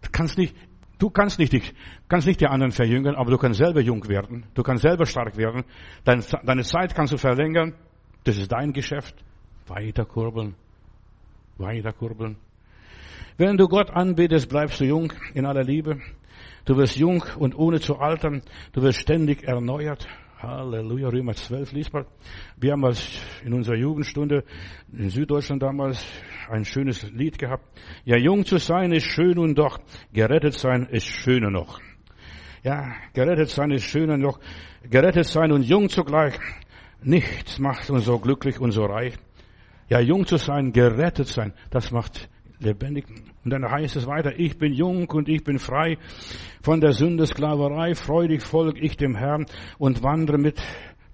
[0.00, 0.56] Du kannst nicht,
[0.98, 1.72] du kannst nicht dich,
[2.08, 4.44] kannst nicht die anderen verjüngen, aber du kannst selber jung werden.
[4.54, 5.62] Du kannst selber stark werden.
[6.02, 7.74] Deine, deine Zeit kannst du verlängern.
[8.24, 9.14] Das ist dein Geschäft.
[11.58, 12.51] Weiter kurbeln.
[13.38, 16.00] Wenn du Gott anbetest, bleibst du jung in aller Liebe.
[16.64, 18.42] Du wirst jung und ohne zu altern.
[18.72, 20.06] Du wirst ständig erneuert.
[20.38, 22.04] Halleluja, Römer 12, liest mal.
[22.56, 24.44] Wir haben als in unserer Jugendstunde
[24.92, 26.04] in Süddeutschland damals
[26.50, 27.64] ein schönes Lied gehabt.
[28.04, 29.78] Ja, jung zu sein ist schön und doch
[30.12, 31.80] gerettet sein ist schöner noch.
[32.64, 34.40] Ja, gerettet sein ist schöner noch.
[34.82, 36.38] Gerettet sein und jung zugleich.
[37.02, 39.14] Nichts macht uns so glücklich und so reich.
[39.88, 42.28] Ja, jung zu sein, gerettet sein, das macht
[42.62, 43.04] lebendig.
[43.44, 45.98] Und dann heißt es weiter, ich bin jung und ich bin frei
[46.62, 49.46] von der Sündesklaverei, freudig folge ich dem Herrn
[49.78, 50.62] und wandere mit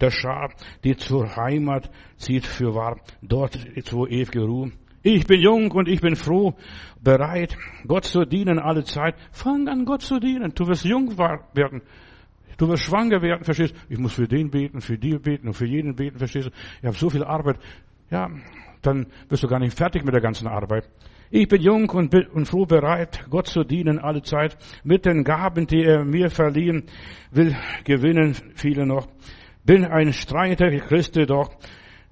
[0.00, 0.52] der Schar,
[0.84, 3.58] die zur Heimat zieht für wahr, dort
[3.92, 4.72] wo ewige Ruhe.
[5.02, 6.54] Ich bin jung und ich bin froh,
[7.02, 9.14] bereit, Gott zu dienen alle Zeit.
[9.30, 10.52] Fang an, Gott zu dienen.
[10.54, 11.82] Du wirst jung werden.
[12.56, 13.94] Du wirst schwanger werden, verstehst du?
[13.94, 16.50] Ich muss für den beten, für die beten und für jeden beten, verstehst du?
[16.80, 17.58] Ich habe so viel Arbeit.
[18.10, 18.28] Ja,
[18.82, 20.88] dann wirst du gar nicht fertig mit der ganzen Arbeit.
[21.30, 24.56] Ich bin jung und, und froh bereit, Gott zu dienen alle Zeit.
[24.82, 26.84] Mit den Gaben, die er mir verliehen
[27.30, 27.54] will,
[27.84, 29.08] gewinnen viele noch.
[29.62, 31.50] Bin ein Streiter, Christe doch,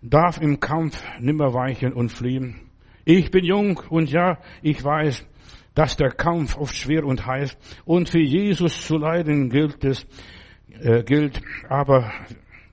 [0.03, 2.61] darf im Kampf nimmer weichen und fliehen.
[3.07, 5.27] Ich bin jung und ja, ich weiß,
[5.75, 7.57] dass der Kampf oft schwer und heiß
[7.87, 10.07] und für Jesus zu leiden gilt es,
[10.79, 11.41] äh, gilt,
[11.71, 12.12] aber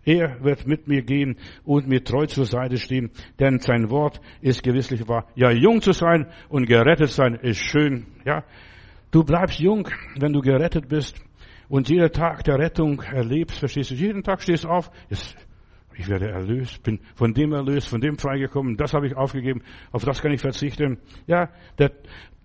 [0.06, 4.64] er wird mit mir gehen und mir treu zur Seite stehen, denn sein Wort ist
[4.64, 5.28] gewisslich wahr.
[5.36, 8.43] Ja, jung zu sein und gerettet sein ist schön, ja.
[9.12, 9.88] Du bleibst jung,
[10.18, 11.22] wenn du gerettet bist
[11.70, 15.38] und jeder Tag der Rettung erlebst, verstehst du, jeden Tag stehst du auf, jetzt
[15.95, 20.04] ich werde erlöst, bin von dem erlöst, von dem freigekommen, das habe ich aufgegeben, auf
[20.04, 20.97] das kann ich verzichten.
[21.28, 21.91] Ja, der,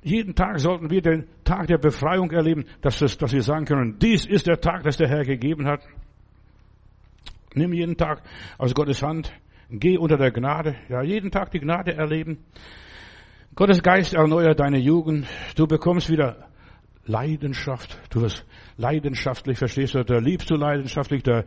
[0.02, 3.98] jeden Tag sollten wir den Tag der Befreiung erleben, dass, das, dass wir sagen können,
[3.98, 5.80] dies ist der Tag, das der Herr gegeben hat.
[7.54, 8.22] Nimm jeden Tag
[8.58, 9.32] aus Gottes Hand,
[9.70, 12.44] geh unter der Gnade, ja, jeden Tag die Gnade erleben.
[13.54, 15.26] Gottes Geist erneuert deine Jugend,
[15.56, 16.48] du bekommst wieder
[17.06, 18.46] Leidenschaft, du wirst
[18.76, 21.44] leidenschaftlich, verstehst du, da liebst du leidenschaftlich, da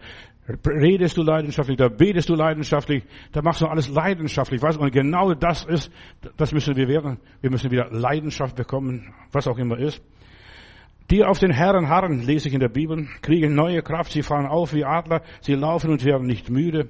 [0.66, 5.34] redest du leidenschaftlich, da betest du leidenschaftlich, da machst du alles leidenschaftlich, weißt Und genau
[5.34, 5.91] das ist,
[6.38, 7.20] das müssen wir werden.
[7.41, 10.02] Wir müssen wieder Leidenschaft bekommen, was auch immer ist.
[11.12, 14.45] Die auf den Herren harren, lese ich in der Bibel, kriegen neue Kraft, sie fahren
[14.45, 16.88] auf wie Adler, sie laufen und werden nicht müde.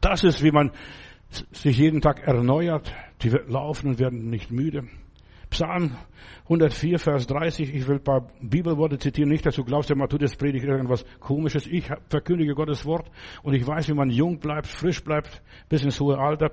[0.00, 0.70] Das ist, wie man
[1.50, 2.94] sich jeden Tag erneuert.
[3.22, 4.84] Die laufen und werden nicht müde.
[5.50, 5.96] Psalm
[6.44, 7.74] 104, Vers 30.
[7.74, 9.28] Ich will ein paar Bibelworte zitieren.
[9.28, 11.66] Nicht, dass du glaubst, der Matthäus predigt irgendwas Komisches.
[11.66, 13.10] Ich verkündige Gottes Wort
[13.42, 16.52] und ich weiß, wie man jung bleibt, frisch bleibt, bis ins hohe Alter.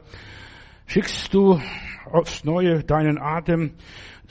[0.87, 1.59] Schickst du
[2.11, 3.73] aufs Neue deinen Atem,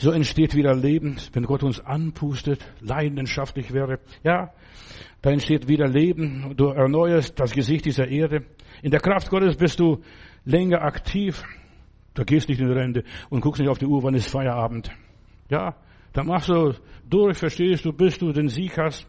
[0.01, 3.99] so entsteht wieder Leben, wenn Gott uns anpustet, leidenschaftlich wäre.
[4.25, 4.51] Ja,
[5.21, 6.55] da entsteht wieder Leben.
[6.57, 8.47] Du erneuerst das Gesicht dieser Erde.
[8.83, 10.01] In der Kraft Gottes bist du
[10.47, 11.43] länger aktiv.
[12.15, 14.91] Da gehst nicht in die Rente und guckst nicht auf die Uhr, wann ist Feierabend.
[15.51, 15.77] Ja,
[16.15, 16.73] da machst du
[17.07, 19.07] durch, verstehst du, bis du den Sieg hast.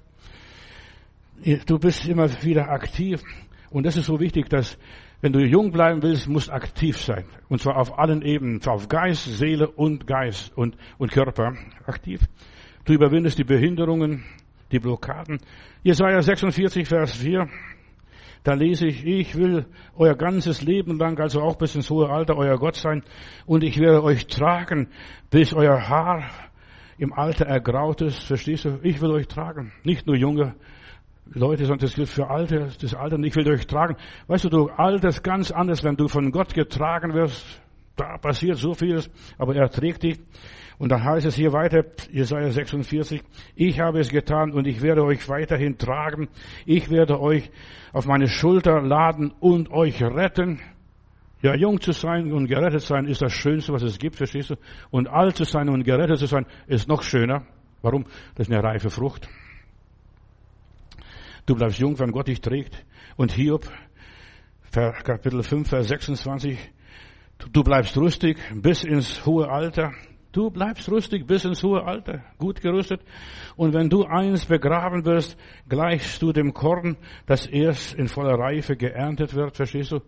[1.68, 3.22] Du bist immer wieder aktiv.
[3.70, 4.78] Und das ist so wichtig, dass
[5.22, 7.26] wenn du jung bleiben willst, musst aktiv sein.
[7.48, 11.54] Und zwar auf allen Ebenen, auf Geist, Seele und Geist und, und Körper
[11.86, 12.22] aktiv.
[12.86, 14.24] Du überwindest die Behinderungen,
[14.72, 15.40] die Blockaden.
[15.84, 17.48] Jesaja 46, Vers 4.
[18.44, 22.36] Da lese ich, ich will euer ganzes Leben lang, also auch bis ins hohe Alter,
[22.38, 23.04] euer Gott sein.
[23.46, 24.90] Und ich werde euch tragen,
[25.30, 26.24] bis euer Haar
[26.98, 28.24] im Alter ergraut ist.
[28.24, 28.80] Verstehst du?
[28.82, 29.72] Ich will euch tragen.
[29.84, 30.56] Nicht nur junge
[31.34, 33.16] Leute, sondern das gilt für Alte, das Alter.
[33.16, 33.96] Und ich will euch tragen.
[34.28, 37.46] Weißt du, du alterst ganz anders, wenn du von Gott getragen wirst.
[37.96, 40.20] Da passiert so vieles, aber er trägt dich.
[40.78, 43.22] Und dann heißt es hier weiter, Jesaja 46,
[43.56, 46.28] ich habe es getan und ich werde euch weiterhin tragen.
[46.66, 47.52] Ich werde euch
[47.94, 50.60] auf meine Schulter laden und euch retten.
[51.44, 54.56] Ja, jung zu sein und gerettet sein ist das Schönste, was es gibt, verstehst du?
[54.90, 57.44] Und alt zu sein und gerettet zu sein ist noch schöner.
[57.82, 58.06] Warum?
[58.36, 59.28] Das ist eine reife Frucht.
[61.46, 62.86] Du bleibst jung, wenn Gott dich trägt.
[63.18, 63.68] Und Hiob,
[64.72, 66.58] Kapitel 5, Vers 26,
[67.52, 69.92] du bleibst rüstig bis ins hohe Alter.
[70.32, 73.02] Du bleibst rüstig bis ins hohe Alter, gut gerüstet.
[73.58, 75.38] Und wenn du eins begraben wirst,
[75.68, 80.00] gleichst du dem Korn, das erst in voller Reife geerntet wird, verstehst du?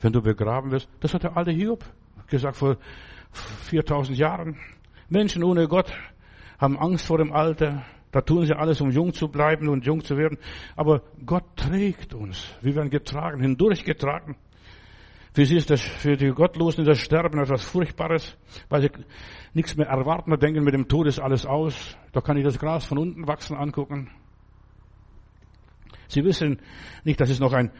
[0.00, 1.84] Wenn du begraben wirst, das hat der alte Hiob
[2.28, 2.76] gesagt vor
[3.32, 4.58] 4000 Jahren.
[5.08, 5.92] Menschen ohne Gott
[6.58, 7.84] haben Angst vor dem Alter.
[8.14, 10.38] Da tun sie alles, um jung zu bleiben und jung zu werden.
[10.76, 12.46] Aber Gott trägt uns.
[12.60, 14.36] Wir werden getragen, hindurchgetragen.
[15.32, 18.36] Für sie ist das, für die Gottlosen das Sterben etwas Furchtbares,
[18.68, 18.90] weil sie
[19.52, 21.98] nichts mehr erwarten und denken, mit dem Tod ist alles aus.
[22.12, 24.08] Da kann ich das Gras von unten wachsen angucken.
[26.06, 26.60] Sie wissen
[27.02, 27.72] nicht, dass es noch ein,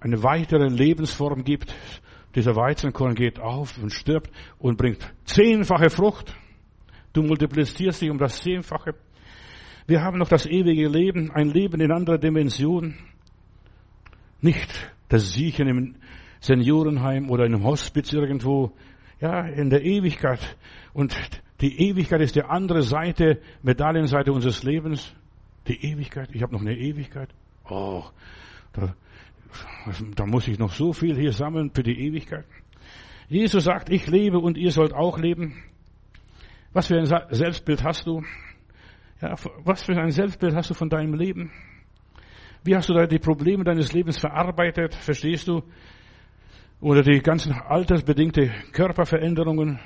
[0.00, 1.74] eine weitere Lebensform gibt.
[2.34, 6.34] Dieser Weizenkorn geht auf und stirbt und bringt zehnfache Frucht.
[7.12, 8.94] Du multiplizierst dich um das Zehnfache.
[9.86, 12.94] Wir haben noch das ewige Leben, ein Leben in anderer Dimension.
[14.40, 15.94] Nicht das Siechen im
[16.40, 18.72] Seniorenheim oder in einem Hospiz irgendwo.
[19.20, 20.56] Ja, in der Ewigkeit.
[20.94, 21.14] Und
[21.60, 25.14] die Ewigkeit ist die andere Seite, Medaillenseite unseres Lebens.
[25.68, 26.30] Die Ewigkeit.
[26.32, 27.28] Ich habe noch eine Ewigkeit.
[27.68, 28.04] Oh,
[28.72, 28.94] da,
[30.16, 32.46] da muss ich noch so viel hier sammeln für die Ewigkeit.
[33.28, 35.62] Jesus sagt, ich lebe und ihr sollt auch leben.
[36.72, 38.22] Was für ein Selbstbild hast du?
[39.24, 41.50] Ja, was für ein Selbstbild hast du von deinem Leben?
[42.62, 44.94] Wie hast du da die Probleme deines Lebens verarbeitet?
[44.94, 45.62] Verstehst du?
[46.82, 49.80] Oder die ganzen altersbedingte Körperveränderungen,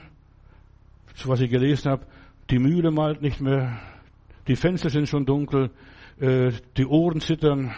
[1.24, 2.04] was ich gelesen habe,
[2.50, 3.78] die Mühle malt nicht mehr,
[4.48, 5.70] die Fenster sind schon dunkel,
[6.18, 7.72] äh, die Ohren zittern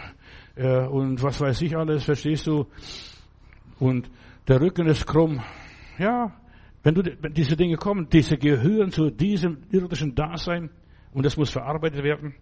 [0.55, 2.65] äh, und was weiß ich alles, verstehst du?
[3.77, 4.09] Und
[4.47, 5.43] der Rücken ist krumm.
[5.99, 6.33] Ja,
[6.81, 10.71] wenn, du, wenn diese Dinge kommen, diese gehören zu diesem irdischen Dasein
[11.13, 12.35] und das muss verarbeitet werden.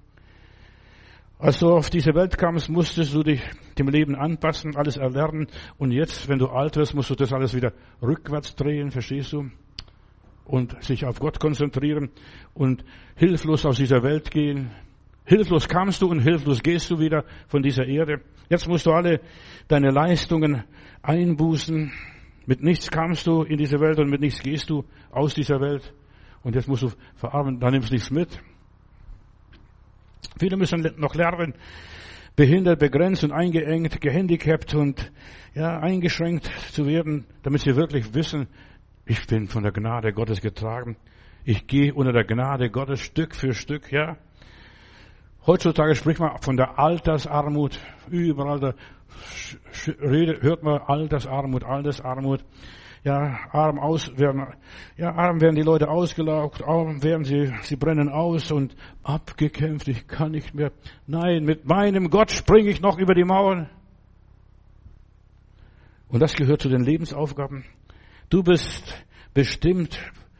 [1.41, 3.41] Als du auf diese Welt kamst, musstest du dich
[3.77, 5.47] dem Leben anpassen, alles erlernen.
[5.77, 9.49] Und jetzt, wenn du alt wirst, musst du das alles wieder rückwärts drehen, verstehst du?
[10.43, 12.09] Und sich auf Gott konzentrieren
[12.53, 12.83] und
[13.15, 14.71] hilflos aus dieser Welt gehen.
[15.23, 18.19] Hilflos kamst du und hilflos gehst du wieder von dieser Erde.
[18.49, 19.21] Jetzt musst du alle
[19.69, 20.65] deine Leistungen
[21.03, 21.93] einbußen.
[22.47, 25.93] Mit nichts kamst du in diese Welt und mit nichts gehst du aus dieser Welt.
[26.43, 28.41] Und jetzt musst du verarbeiten, da nimmst du nichts mit.
[30.39, 31.53] Viele müssen noch lernen,
[32.35, 35.11] behindert, begrenzt und eingeengt, gehandicapt und
[35.53, 38.47] ja, eingeschränkt zu werden, damit sie wirklich wissen,
[39.05, 40.95] ich bin von der Gnade Gottes getragen.
[41.43, 44.17] Ich gehe unter der Gnade Gottes Stück für Stück, ja.
[45.47, 47.79] Heutzutage spricht man von der Altersarmut.
[48.09, 48.73] Überall da
[49.97, 52.45] hört man Altersarmut, Altersarmut
[53.03, 54.45] ja, arm aus werden,
[54.97, 60.07] ja, arm werden die Leute ausgelaugt, arm werden sie, sie brennen aus und abgekämpft, ich
[60.07, 60.71] kann nicht mehr.
[61.07, 63.69] Nein, mit meinem Gott springe ich noch über die Mauern.
[66.09, 67.65] Und das gehört zu den Lebensaufgaben.
[68.29, 69.99] Du bist bestimmt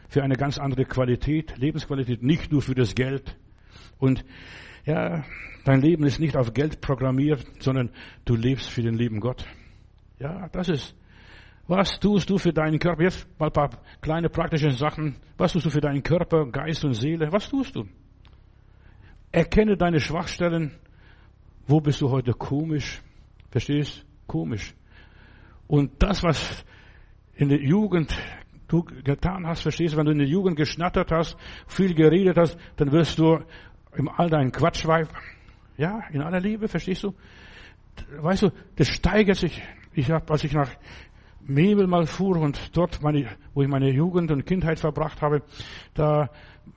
[0.10, 3.38] für eine ganz andere Qualität, Lebensqualität, nicht nur für das Geld.
[4.00, 4.26] Und
[4.86, 5.24] ja,
[5.66, 7.92] dein Leben ist nicht auf Geld programmiert, sondern
[8.26, 9.46] du lebst für den lieben Gott.
[10.18, 10.96] Ja, das ist
[11.70, 13.04] was tust du für deinen Körper?
[13.04, 13.70] Jetzt mal ein paar
[14.02, 15.18] kleine praktische Sachen.
[15.38, 17.32] Was tust du für deinen Körper, Geist und Seele?
[17.32, 17.86] Was tust du?
[19.32, 20.72] Erkenne deine Schwachstellen.
[21.68, 23.04] Wo bist du heute komisch?
[23.52, 24.04] Verstehst?
[24.26, 24.74] Komisch.
[25.68, 26.66] Und das, was
[27.36, 28.18] in der Jugend
[28.68, 32.58] du getan hast, verstehst du, wenn du in der Jugend geschnattert hast, viel geredet hast,
[32.78, 33.40] dann wirst du
[33.96, 35.10] im Alter ein Quatschweib.
[35.78, 37.14] Ja, in aller Liebe, verstehst du?
[38.18, 39.62] Weißt du, das steigert sich.
[39.94, 40.70] Ich habe, als ich nach
[41.50, 45.42] Mebel mal fuhr und dort, meine, wo ich meine Jugend und Kindheit verbracht habe,
[45.94, 46.30] da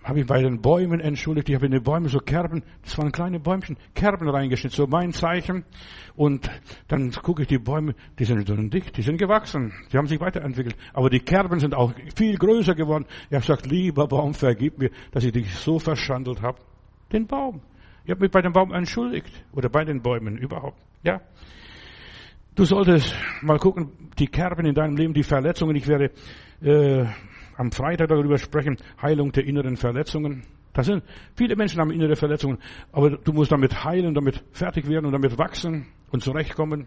[0.03, 3.13] habe ich bei den Bäumen entschuldigt, ich habe in den Bäumen so Kerben, das waren
[3.13, 5.65] kleine Bäumchen, Kerben reingeschnitten, so mein Zeichen.
[6.17, 6.51] Und
[6.89, 10.21] dann gucke ich die Bäume, die sind so dick, die sind gewachsen, die haben sich
[10.21, 10.77] weiterentwickelt.
[10.93, 13.07] Aber die Kerben sind auch viel größer geworden.
[13.29, 16.59] Ich habe gesagt, lieber Baum, vergib mir, dass ich dich so verschandelt habe.
[17.13, 17.61] Den Baum.
[18.05, 19.45] Ich habe mich bei dem Baum entschuldigt.
[19.53, 20.79] Oder bei den Bäumen überhaupt.
[21.03, 21.21] Ja.
[22.55, 25.75] Du solltest mal gucken, die Kerben in deinem Leben, die Verletzungen.
[25.75, 26.11] Ich werde
[26.61, 27.07] äh,
[27.57, 30.43] am Freitag darüber sprechen, Heilung der inneren Verletzungen.
[30.75, 31.03] Das sind
[31.35, 32.59] viele Menschen haben innere Verletzungen,
[32.93, 36.87] aber du musst damit heilen, damit fertig werden und damit wachsen und zurechtkommen.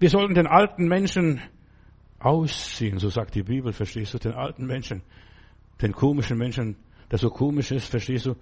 [0.00, 1.40] Wir sollten den alten Menschen
[2.18, 5.02] ausziehen, so sagt die Bibel, verstehst du, den alten Menschen,
[5.80, 6.76] den komischen Menschen,
[7.10, 8.34] der so komisch ist, verstehst du,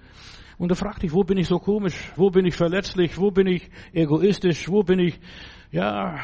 [0.59, 2.12] und er fragt dich, wo bin ich so komisch?
[2.17, 3.19] Wo bin ich verletzlich?
[3.19, 4.71] Wo bin ich egoistisch?
[4.71, 5.21] Wo bin ich,
[5.71, 6.19] ja,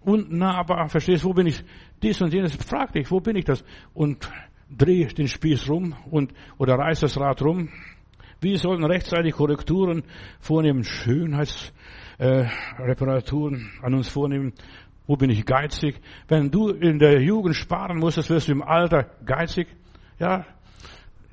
[0.00, 0.88] unnahbar?
[0.88, 1.62] Verstehst du, wo bin ich
[2.02, 2.56] dies und jenes?
[2.56, 3.62] Frag dich, wo bin ich das?
[3.92, 4.30] Und
[4.70, 7.68] dreh den Spieß rum und, oder reiß das Rad rum.
[8.40, 10.04] Wir sollten rechtzeitig Korrekturen
[10.40, 14.54] vornehmen, Schönheitsreparaturen äh, an uns vornehmen.
[15.06, 16.00] Wo bin ich geizig?
[16.28, 19.68] Wenn du in der Jugend sparen musstest, wirst du im Alter geizig.
[20.18, 20.44] Ja,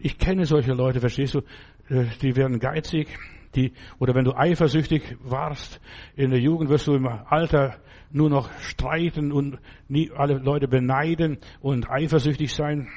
[0.03, 1.39] ich kenne solche Leute, verstehst du?
[1.87, 3.07] Äh, die werden geizig,
[3.55, 5.79] die, oder wenn du eifersüchtig warst
[6.15, 7.77] in der Jugend, wirst du im Alter
[8.11, 12.89] nur noch streiten und nie alle Leute beneiden und eifersüchtig sein.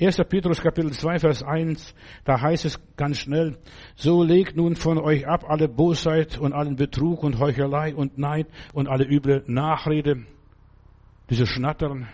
[0.00, 0.18] 1.
[0.28, 1.94] Petrus Kapitel 2, Vers 1,
[2.24, 3.58] da heißt es ganz schnell,
[3.96, 8.46] so legt nun von euch ab alle Bosheit und allen Betrug und Heuchelei und Neid
[8.72, 10.26] und alle üble Nachrede,
[11.28, 12.06] diese Schnattern.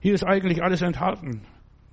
[0.00, 1.42] Hier ist eigentlich alles enthalten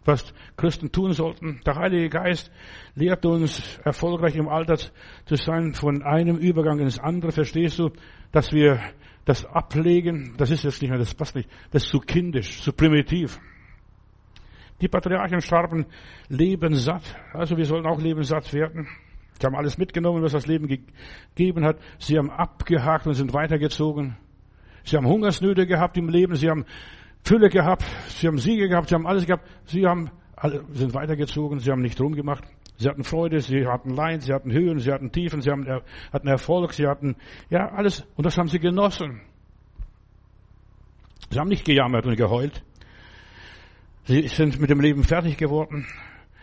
[0.05, 1.61] was Christen tun sollten.
[1.65, 2.51] Der Heilige Geist
[2.95, 7.31] lehrt uns, erfolgreich im Alter zu sein, von einem Übergang ins andere.
[7.31, 7.91] Verstehst du,
[8.31, 8.79] dass wir
[9.25, 10.33] das ablegen?
[10.37, 11.49] Das ist jetzt nicht mehr, das passt nicht.
[11.71, 13.39] Das ist zu kindisch, zu primitiv.
[14.81, 15.85] Die Patriarchen starben
[16.27, 17.03] lebenssatt.
[17.33, 18.87] Also wir sollen auch lebenssatt werden.
[19.39, 21.77] Sie haben alles mitgenommen, was das Leben gegeben hat.
[21.99, 24.17] Sie haben abgehakt und sind weitergezogen.
[24.83, 26.35] Sie haben Hungersnöte gehabt im Leben.
[26.35, 26.65] Sie haben
[27.23, 30.09] Fülle gehabt, sie haben Siege gehabt, sie haben alles gehabt, sie haben,
[30.73, 32.43] sind weitergezogen, sie haben nicht rumgemacht.
[32.77, 36.73] Sie hatten Freude, sie hatten Leid, sie hatten Höhen, sie hatten Tiefen, sie hatten Erfolg,
[36.73, 37.15] sie hatten,
[37.49, 39.21] ja, alles, und das haben sie genossen.
[41.29, 42.63] Sie haben nicht gejammert und geheult.
[44.05, 45.85] Sie sind mit dem Leben fertig geworden.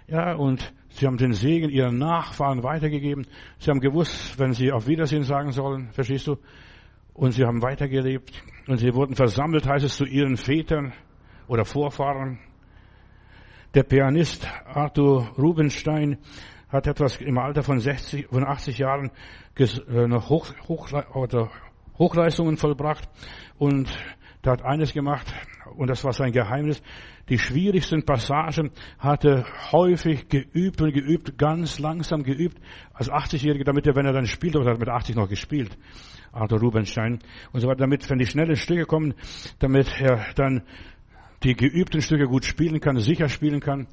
[0.07, 3.27] Ja, und sie haben den Segen ihren Nachfahren weitergegeben.
[3.59, 6.37] Sie haben gewusst, wenn sie auf Wiedersehen sagen sollen, verstehst du?
[7.19, 8.45] Und sie haben weitergelebt.
[8.69, 10.93] Und sie wurden versammelt, heißt es, zu ihren Vätern
[11.49, 12.39] oder Vorfahren.
[13.75, 16.19] Der Pianist Arthur Rubinstein
[16.69, 19.11] hat etwas im Alter von 60, von 80 Jahren
[19.59, 20.89] äh, noch Hoch, Hoch,
[21.99, 23.09] Hochleistungen vollbracht
[23.59, 23.89] und
[24.49, 25.27] der hat eines gemacht
[25.77, 26.83] und das war sein Geheimnis.
[27.29, 32.59] Die schwierigsten Passagen hat er häufig geübt und geübt, ganz langsam geübt,
[32.95, 35.77] als 80-Jähriger, damit er, wenn er dann spielt, oder hat mit 80 noch gespielt,
[36.33, 37.19] Arthur Rubinstein
[37.53, 39.13] und so weiter, damit, wenn die schnellen Stücke kommen,
[39.59, 40.63] damit er dann
[41.43, 43.87] die geübten Stücke gut spielen kann, sicher spielen kann.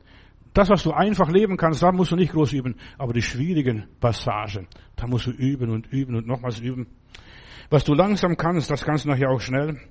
[0.54, 2.76] Das, was du einfach leben kannst, da musst du nicht groß üben.
[2.98, 6.88] Aber die schwierigen Passagen, da musst du üben und üben und nochmals üben.
[7.70, 9.82] Was du langsam kannst, das kannst du nachher auch schnell.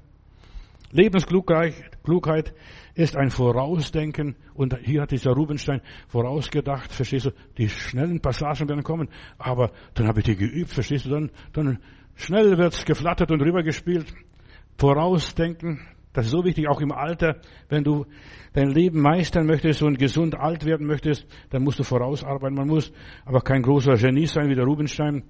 [0.95, 2.55] Lebensklugheit
[2.95, 4.37] ist ein Vorausdenken.
[4.55, 9.09] Und hier hat dieser Rubenstein vorausgedacht, verstehst du, die schnellen Passagen werden kommen.
[9.37, 11.79] Aber dann habe ich die geübt, verstehst du, dann, dann
[12.15, 14.07] schnell wird's geflattert und rübergespielt.
[14.79, 15.81] Vorausdenken,
[16.13, 17.41] das ist so wichtig, auch im Alter.
[17.69, 18.07] Wenn du
[18.53, 22.57] dein Leben meistern möchtest und gesund alt werden möchtest, dann musst du vorausarbeiten.
[22.57, 22.93] Man muss
[23.25, 25.25] aber kein großer Genie sein wie der Rubenstein,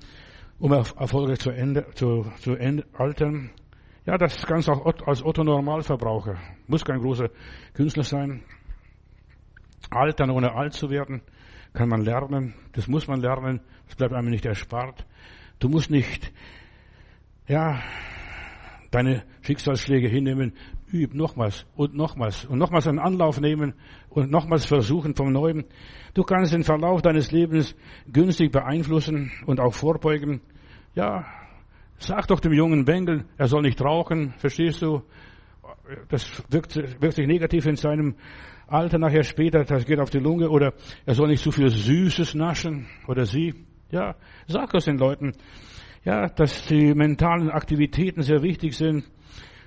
[0.58, 3.50] um erfolgreich zu, Ende, zu, zu Ende, altern.
[4.06, 6.36] Ja, das kannst auch als Otto Normalverbraucher.
[6.66, 7.30] Muss kein großer
[7.72, 8.42] Künstler sein.
[9.90, 11.22] Altern ohne alt zu werden,
[11.72, 12.54] kann man lernen.
[12.72, 13.60] Das muss man lernen.
[13.86, 15.06] Das bleibt einem nicht erspart.
[15.58, 16.32] Du musst nicht,
[17.46, 17.82] ja,
[18.90, 20.52] deine Schicksalsschläge hinnehmen,
[20.92, 23.74] üb nochmals und nochmals und nochmals einen Anlauf nehmen
[24.10, 25.64] und nochmals versuchen vom Neuen.
[26.12, 27.74] Du kannst den Verlauf deines Lebens
[28.12, 30.42] günstig beeinflussen und auch vorbeugen.
[30.94, 31.24] Ja,
[31.98, 35.02] sag doch dem jungen Bengel, er soll nicht rauchen, verstehst du?
[36.08, 38.16] Das wirkt, wirkt sich negativ in seinem
[38.66, 40.72] Alter nachher später, das geht auf die Lunge oder
[41.04, 43.54] er soll nicht zu viel Süßes naschen oder sie.
[43.90, 44.16] Ja,
[44.46, 45.34] sag das den Leuten
[46.04, 49.04] ja, dass die mentalen Aktivitäten sehr wichtig sind,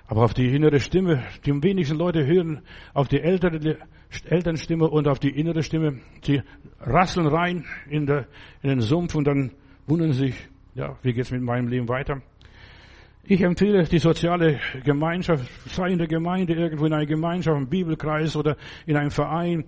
[0.06, 2.62] aber auf die innere Stimme, die wenigsten Leute hören
[2.94, 3.78] auf die ältere
[4.26, 6.00] Elternstimme und auf die innere Stimme.
[6.22, 6.42] Sie
[6.80, 8.28] rasseln rein in, der,
[8.62, 9.52] in den Sumpf und dann
[9.86, 10.36] wundern sich,
[10.78, 12.22] ja, wie geht's mit meinem Leben weiter?
[13.24, 18.36] Ich empfehle die soziale Gemeinschaft, sei in der Gemeinde, irgendwo in einer Gemeinschaft, im Bibelkreis
[18.36, 18.56] oder
[18.86, 19.66] in einem Verein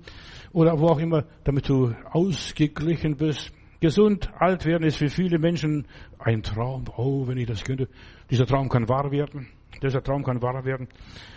[0.53, 3.51] oder wo auch immer, damit du ausgeglichen bist.
[3.81, 5.87] Gesund alt werden ist für viele Menschen
[6.19, 6.85] ein Traum.
[6.95, 7.89] Oh, wenn ich das könnte.
[8.29, 9.47] Dieser Traum kann wahr werden.
[9.81, 10.87] Dieser Traum kann wahr werden.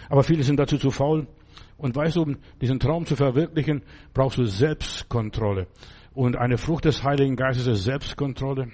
[0.08, 1.26] Aber viele sind dazu zu faul.
[1.78, 5.66] Und weißt du, um diesen Traum zu verwirklichen, brauchst du Selbstkontrolle.
[6.14, 8.68] Und eine Frucht des Heiligen Geistes ist Selbstkontrolle.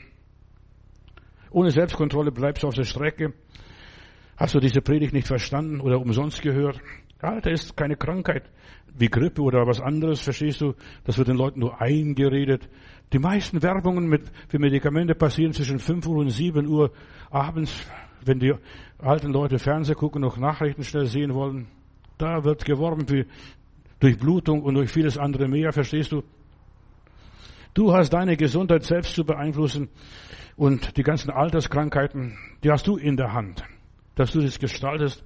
[1.51, 3.32] Ohne Selbstkontrolle bleibst du auf der Strecke.
[4.36, 6.80] Hast du diese Predigt nicht verstanden oder umsonst gehört?
[7.20, 8.44] Alter ist keine Krankheit
[8.99, 10.74] wie Grippe oder was anderes, verstehst du?
[11.05, 12.68] Das wird den Leuten nur eingeredet.
[13.12, 16.90] Die meisten Werbungen mit, für Medikamente passieren zwischen 5 Uhr und 7 Uhr
[17.30, 17.86] abends,
[18.24, 18.55] wenn die
[18.99, 21.68] alten Leute Fernseh gucken, noch Nachrichten schnell sehen wollen.
[22.18, 23.24] Da wird geworben für
[24.01, 26.22] Durchblutung und durch vieles andere mehr, verstehst du?
[27.78, 29.88] Du hast deine Gesundheit selbst zu beeinflussen
[30.56, 33.62] und die ganzen Alterskrankheiten, die hast du in der Hand,
[34.16, 35.24] dass du das gestaltest.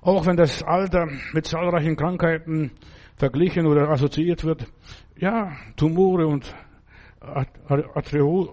[0.00, 2.70] Auch wenn das Alter mit zahlreichen Krankheiten
[3.16, 4.64] verglichen oder assoziiert wird,
[5.16, 6.54] ja, Tumore und
[7.18, 8.48] Arteriol,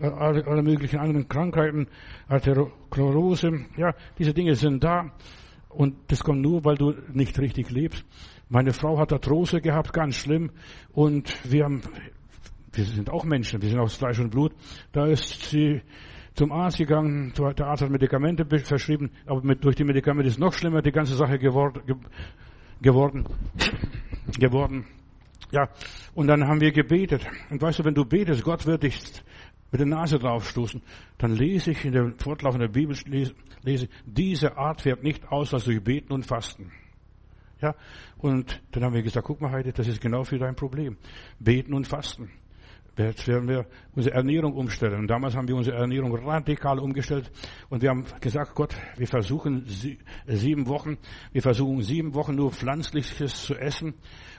[0.00, 1.88] alle möglichen anderen Krankheiten,
[2.28, 5.10] Arteriosklerose, ja, diese Dinge sind da.
[5.68, 8.04] Und das kommt nur, weil du nicht richtig lebst.
[8.48, 10.52] Meine Frau hat Arthrose gehabt, ganz schlimm.
[10.92, 11.82] Und wir haben,
[12.72, 14.52] wir sind auch Menschen, wir sind aus Fleisch und Blut.
[14.92, 15.82] Da ist sie
[16.34, 20.52] zum Arzt gegangen, der Arzt hat Medikamente verschrieben, aber mit, durch die Medikamente ist noch
[20.54, 21.82] schlimmer die ganze Sache geworden,
[22.80, 23.26] geworden,
[24.38, 24.86] geworden.
[25.50, 25.68] Ja,
[26.14, 27.26] und dann haben wir gebetet.
[27.50, 28.98] Und weißt du, wenn du betest, Gott wird dich
[29.70, 30.80] mit der Nase draufstoßen,
[31.18, 35.64] dann lese ich in der fortlaufenden Bibel, lese, lese, diese Art fährt nicht aus als
[35.64, 36.72] durch Beten und Fasten.
[37.60, 37.74] Ja,
[38.18, 40.96] und dann haben wir gesagt, guck mal Heidi, das ist genau für dein Problem.
[41.38, 42.30] Beten und Fasten.
[42.98, 43.64] Jetzt werden wir
[43.94, 45.00] unsere Ernährung umstellen.
[45.00, 47.30] Und damals haben wir unsere Ernährung radikal umgestellt.
[47.70, 49.64] Und wir haben gesagt, Gott, wir versuchen
[50.26, 50.98] sieben Wochen,
[51.32, 53.94] wir versuchen sieben Wochen nur Pflanzliches zu essen.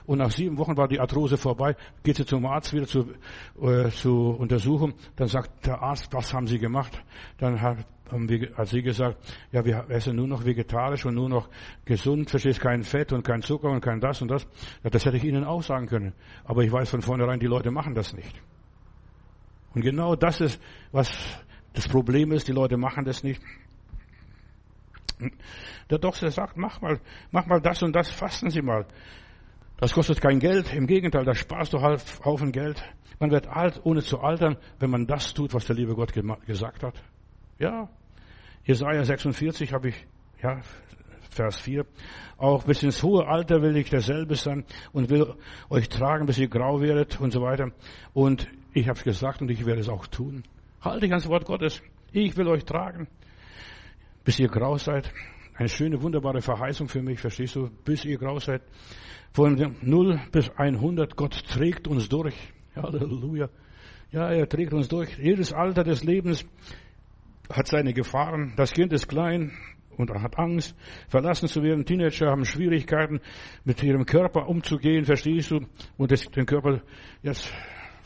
[0.06, 3.06] Und nach sieben Wochen war die Arthrose vorbei, geht sie zum Arzt wieder zu,
[3.60, 4.94] äh, zu Untersuchung.
[5.16, 7.02] Dann sagt der Arzt, was haben Sie gemacht?
[7.38, 9.16] Dann hat, haben wir, hat sie gesagt,
[9.50, 11.48] ja, wir essen nur noch vegetarisch und nur noch
[11.86, 14.46] gesund, verstehst kein Fett und kein Zucker und kein das und das.
[14.82, 16.12] Ja, das hätte ich Ihnen auch sagen können.
[16.44, 18.42] Aber ich weiß von vornherein, die Leute machen das nicht.
[19.74, 20.60] Und genau das ist,
[20.92, 21.10] was
[21.72, 23.42] das Problem ist, die Leute machen das nicht.
[25.90, 27.00] Der Doktor sagt, mach mal,
[27.30, 28.86] mach mal das und das, fasten Sie mal.
[29.84, 32.82] Das kostet kein Geld, im Gegenteil, da sparst du halt Haufen Geld.
[33.18, 36.14] Man wird alt, ohne zu altern, wenn man das tut, was der liebe Gott
[36.46, 36.94] gesagt hat.
[37.58, 37.90] Ja,
[38.64, 40.06] Jesaja 46 habe ich,
[40.42, 40.62] ja,
[41.28, 41.84] Vers 4.
[42.38, 44.64] Auch bis ins hohe Alter will ich derselbe sein
[44.94, 45.34] und will
[45.68, 47.70] euch tragen, bis ihr grau werdet und so weiter.
[48.14, 50.44] Und ich habe es gesagt und ich werde es auch tun.
[50.80, 51.82] Halte ich ans Wort Gottes.
[52.10, 53.06] Ich will euch tragen,
[54.24, 55.12] bis ihr grau seid.
[55.56, 57.68] Eine schöne, wunderbare Verheißung für mich, verstehst du?
[57.84, 58.62] Bis ihr grau seid.
[59.34, 62.36] Von 0 bis 100, Gott trägt uns durch.
[62.76, 63.48] Halleluja.
[64.12, 65.18] Ja, er trägt uns durch.
[65.18, 66.46] Jedes Alter des Lebens
[67.52, 68.52] hat seine Gefahren.
[68.56, 69.50] Das Kind ist klein
[69.96, 70.76] und hat Angst,
[71.08, 71.84] verlassen zu werden.
[71.84, 73.20] Teenager haben Schwierigkeiten,
[73.64, 75.66] mit ihrem Körper umzugehen, verstehst du?
[75.96, 76.82] Und das, den Körper,
[77.22, 77.52] jetzt,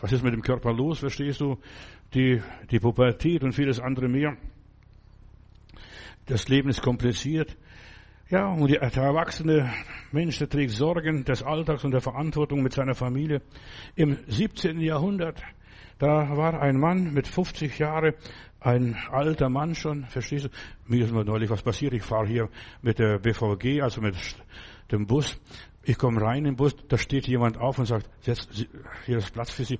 [0.00, 1.58] was ist mit dem Körper los, verstehst du?
[2.14, 4.34] Die, die Pubertät und vieles andere mehr.
[6.24, 7.54] Das Leben ist kompliziert.
[8.30, 9.72] Ja, und der erwachsene
[10.12, 13.40] Mensch, der trägt Sorgen des Alltags und der Verantwortung mit seiner Familie.
[13.94, 14.80] Im 17.
[14.80, 15.42] Jahrhundert,
[15.98, 18.12] da war ein Mann mit 50 Jahren,
[18.60, 20.48] ein alter Mann schon, verstehst du?
[20.86, 21.94] Mir ist mal neulich was passiert.
[21.94, 22.50] Ich fahre hier
[22.82, 24.14] mit der BVG, also mit
[24.92, 25.40] dem Bus.
[25.82, 28.68] Ich komme rein im Bus, da steht jemand auf und sagt, jetzt,
[29.06, 29.78] hier ist Platz für Sie.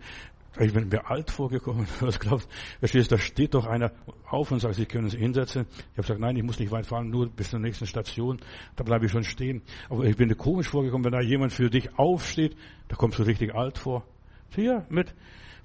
[0.58, 1.86] Ich bin mir alt vorgekommen.
[2.00, 2.48] Was glaubst
[2.80, 3.92] Verstehst, da steht doch einer
[4.28, 5.66] auf und sagt, Sie können sich hinsetzen.
[5.70, 8.40] Ich habe gesagt, nein, ich muss nicht weit fahren, nur bis zur nächsten Station.
[8.76, 9.62] Da bleibe ich schon stehen.
[9.88, 12.56] Aber ich bin komisch vorgekommen, wenn da jemand für dich aufsteht,
[12.88, 14.04] da kommst du richtig alt vor.
[14.54, 15.14] Hier, mit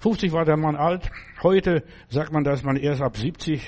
[0.00, 1.10] 50 war der Mann alt.
[1.42, 3.62] Heute sagt man, dass man erst ab 70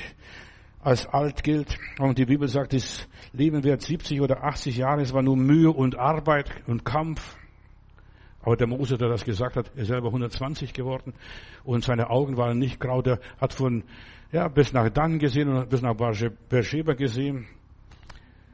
[0.81, 1.79] als alt gilt.
[1.99, 5.03] Und die Bibel sagt, das Leben wird 70 oder 80 Jahre.
[5.03, 7.37] Es war nur Mühe und Arbeit und Kampf.
[8.47, 11.15] Aber der Mose, der das gesagt hat, ist selber 120 geworden
[11.65, 13.03] und seine Augen waren nicht grau.
[13.03, 13.83] Der hat von,
[14.31, 17.49] ja, bis nach Dan gesehen und bis nach Beersheba gesehen.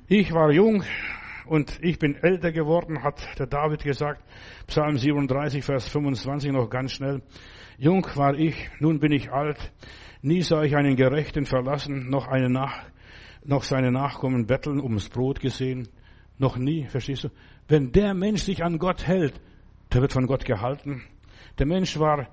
[0.09, 0.83] Ich war jung
[1.45, 4.25] und ich bin älter geworden, hat der David gesagt.
[4.67, 7.21] Psalm 37, Vers 25 noch ganz schnell.
[7.77, 9.75] Jung war ich, nun bin ich alt.
[10.23, 12.83] Nie sah ich einen Gerechten verlassen, noch, eine Nach
[13.45, 15.89] noch seine Nachkommen betteln ums Brot gesehen.
[16.39, 17.29] Noch nie, verstehst du?
[17.69, 19.39] Wenn der Mensch sich an Gott hält,
[19.93, 21.03] der wird von Gott gehalten.
[21.59, 22.29] Der Mensch war,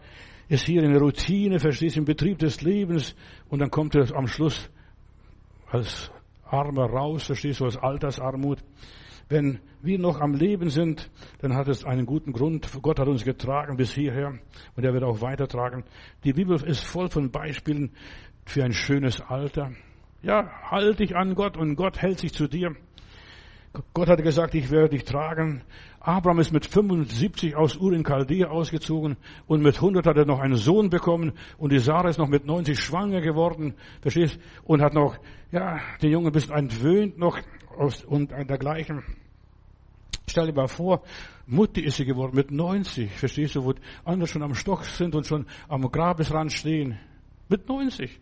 [0.48, 3.16] ist hier in der Routine, verstehst du, im Betrieb des Lebens
[3.50, 4.70] und dann kommt er am Schluss
[5.70, 6.12] als
[6.44, 8.60] Armer raus, verstehst du, als Altersarmut.
[9.28, 12.68] Wenn wir noch am Leben sind, dann hat es einen guten Grund.
[12.82, 14.40] Gott hat uns getragen bis hierher
[14.76, 15.84] und er wird auch weitertragen.
[16.24, 17.92] Die Bibel ist voll von Beispielen
[18.46, 19.72] für ein schönes Alter.
[20.24, 22.76] Ja, halt dich an Gott und Gott hält sich zu dir.
[23.94, 25.62] Gott hat gesagt, ich werde dich tragen.
[26.00, 30.40] Abraham ist mit 75 aus Ur in Chaldea ausgezogen und mit 100 hat er noch
[30.40, 34.40] einen Sohn bekommen und die Sarah ist noch mit 90 schwanger geworden, verstehst?
[34.64, 35.18] Und hat noch,
[35.52, 37.40] ja, den Jungen ein bisschen entwöhnt noch
[38.08, 39.04] und dergleichen.
[40.28, 41.04] Stell dir mal vor,
[41.46, 45.28] Mutti ist sie geworden mit 90, verstehst du, wo andere schon am Stock sind und
[45.28, 46.98] schon am Grabesrand stehen.
[47.50, 48.20] Mit 90.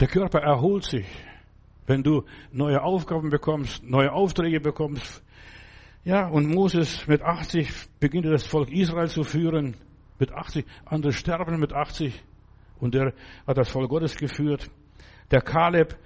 [0.00, 1.06] Der Körper erholt sich.
[1.86, 5.22] Wenn du neue Aufgaben bekommst, neue Aufträge bekommst.
[6.04, 7.68] Ja, und Moses mit 80
[8.00, 9.76] beginnt das Volk Israel zu führen.
[10.18, 10.64] Mit 80.
[10.84, 12.22] Andere sterben mit 80.
[12.78, 13.12] Und er
[13.46, 14.70] hat das Volk Gottes geführt.
[15.30, 15.96] Der Kaleb,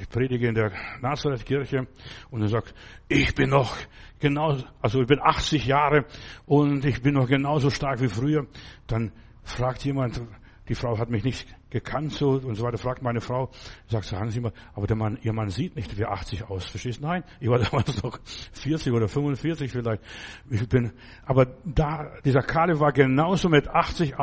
[0.00, 1.86] ich predige in der Nazareth-Kirche
[2.30, 2.74] und er sagt,
[3.08, 3.76] ich bin noch
[4.18, 6.04] genau, also ich bin 80 Jahre
[6.44, 8.46] und ich bin noch genauso stark wie früher.
[8.86, 9.12] Dann
[9.42, 10.20] fragt jemand,
[10.68, 11.46] die Frau hat mich nicht
[11.76, 12.78] gekannt so und so weiter.
[12.78, 13.50] Fragt meine Frau,
[13.88, 16.64] sagt, sagen Sie mal, aber der Mann, Ihr Mann sieht nicht wie 80 aus.
[16.64, 17.00] Verstehst?
[17.00, 18.18] Nein, ich war damals noch
[18.52, 20.02] 40 oder 45 vielleicht.
[20.50, 20.92] Ich bin,
[21.24, 24.14] aber da, dieser Kaleb war genauso mit 80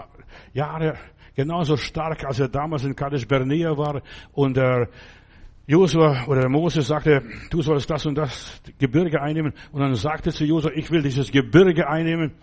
[0.53, 0.97] Jahre
[1.35, 4.01] genauso stark, als er damals in Kadesh Bernea war
[4.33, 4.89] und der
[5.65, 9.53] Josua oder der Moses sagte, du sollst das und das Gebirge einnehmen.
[9.71, 12.33] Und dann sagte zu Josua, ich will dieses Gebirge einnehmen.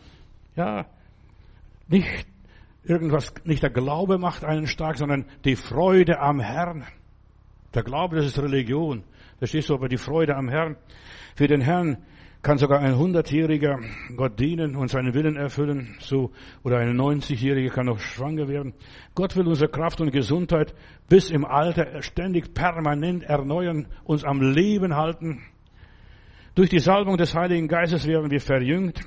[0.56, 0.86] Ja,
[1.86, 2.26] nicht
[2.84, 6.84] irgendwas, nicht der Glaube macht einen stark, sondern die Freude am Herrn.
[7.74, 9.04] Der Glaube, das ist Religion.
[9.38, 10.76] Da stehst du aber die Freude am Herrn.
[11.36, 11.98] Für den Herrn
[12.42, 13.80] kann sogar ein Hundertjähriger
[14.16, 16.30] Gott dienen und seinen Willen erfüllen, so,
[16.62, 18.72] oder eine 90-Jährige kann noch schwanger werden.
[19.14, 20.74] Gott will unsere Kraft und Gesundheit
[21.08, 25.42] bis im Alter ständig permanent erneuern, uns am Leben halten.
[26.54, 29.00] Durch die Salbung des Heiligen Geistes werden wir verjüngt.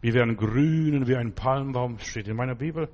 [0.00, 2.88] Wir werden grünen wie ein Palmbaum, steht in meiner Bibel.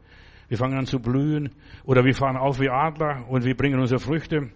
[0.48, 1.50] Wir fangen an zu blühen
[1.84, 4.50] oder wir fahren auf wie Adler und wir bringen unsere Früchte.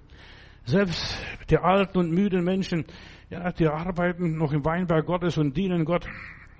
[0.64, 2.84] Selbst die alten und müden Menschen,
[3.30, 6.07] ja, die arbeiten noch im Weinberg Gottes und dienen Gott.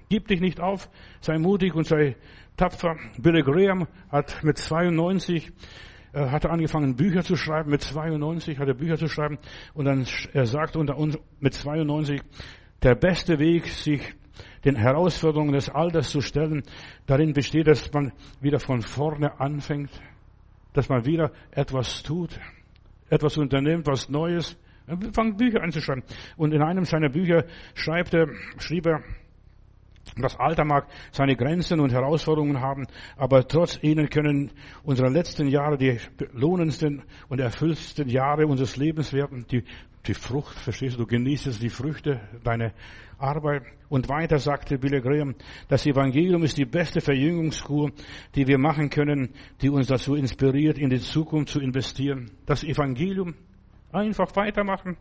[0.09, 0.89] Gib dich nicht auf,
[1.21, 2.17] sei mutig und sei
[2.57, 2.97] tapfer.
[3.19, 5.53] Billy Graham hat mit 92
[6.13, 7.71] äh, hat er angefangen Bücher zu schreiben.
[7.71, 9.39] Mit 92 hat er Bücher zu schreiben
[9.75, 12.23] und dann er sagt unter uns mit 92
[12.83, 14.15] der beste Weg, sich
[14.65, 16.63] den Herausforderungen des Alters zu stellen,
[17.07, 19.91] darin besteht, dass man wieder von vorne anfängt,
[20.73, 22.39] dass man wieder etwas tut,
[23.09, 24.57] etwas unternimmt, was Neues,
[24.87, 26.05] Er fängt Bücher anzuschreiben.
[26.37, 28.29] Und in einem seiner Bücher schreibt er,
[28.59, 29.03] schrieb er,
[30.17, 34.53] das Alter mag seine Grenzen und Herausforderungen haben, aber trotz ihnen können
[34.85, 35.99] unsere letzten Jahre die
[36.33, 39.47] lohnendsten und erfüllendsten Jahre unseres Lebens werden.
[39.51, 39.65] Die,
[40.07, 42.73] die Frucht, verstehst du, du genießt die Früchte deiner
[43.19, 43.63] Arbeit.
[43.89, 45.35] Und weiter sagte Billy Graham,
[45.69, 47.93] das Evangelium ist die beste Verjüngungskur,
[48.35, 49.31] die wir machen können,
[49.63, 52.31] die uns dazu inspiriert, in die Zukunft zu investieren.
[52.47, 53.35] Das Evangelium,
[53.93, 54.97] einfach weitermachen.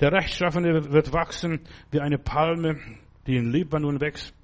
[0.00, 2.78] Der Rechtschaffene wird wachsen wie eine Palme,
[3.26, 4.34] die in Libanon wächst.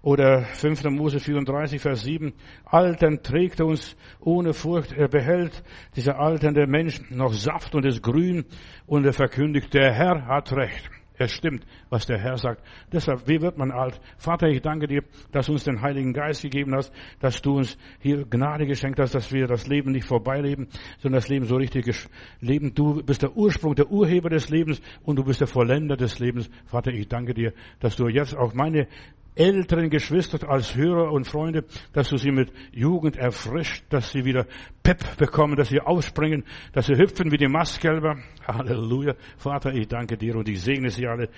[0.00, 0.84] Oder 5.
[0.90, 2.32] Mose 34, Vers 7.
[2.64, 4.92] Altern trägt er uns ohne Furcht.
[4.92, 5.62] Er behält,
[5.96, 8.44] dieser alternde Mensch, noch Saft und ist grün.
[8.86, 10.88] Und er verkündigt, der Herr hat Recht.
[11.18, 12.62] Es stimmt, was der Herr sagt.
[12.92, 14.00] Deshalb, wie wird man alt?
[14.18, 15.02] Vater, ich danke dir,
[15.32, 19.16] dass du uns den Heiligen Geist gegeben hast, dass du uns hier Gnade geschenkt hast,
[19.16, 21.92] dass wir das Leben nicht vorbeileben, sondern das Leben so richtig
[22.40, 22.72] leben.
[22.74, 26.48] Du bist der Ursprung, der Urheber des Lebens und du bist der Vollender des Lebens.
[26.66, 28.86] Vater, ich danke dir, dass du jetzt auch meine
[29.34, 34.46] älteren Geschwister als Hörer und Freunde, dass du sie mit Jugend erfrischt, dass sie wieder
[34.82, 38.16] Pep bekommen, dass sie ausspringen, dass sie hüpfen wie die Mastkälber.
[38.46, 39.14] Halleluja.
[39.36, 41.28] Vater, ich danke dir und ich segne sie alle.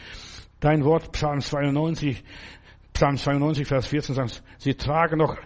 [0.60, 2.22] Dein Wort, Psalm 92,
[2.92, 5.36] Psalm 92, Vers 14 sagt, sie tragen noch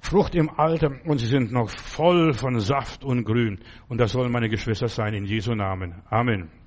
[0.00, 3.60] Frucht im Alter und sie sind noch voll von Saft und Grün.
[3.88, 6.02] Und das sollen meine Geschwister sein in Jesu Namen.
[6.10, 6.61] Amen.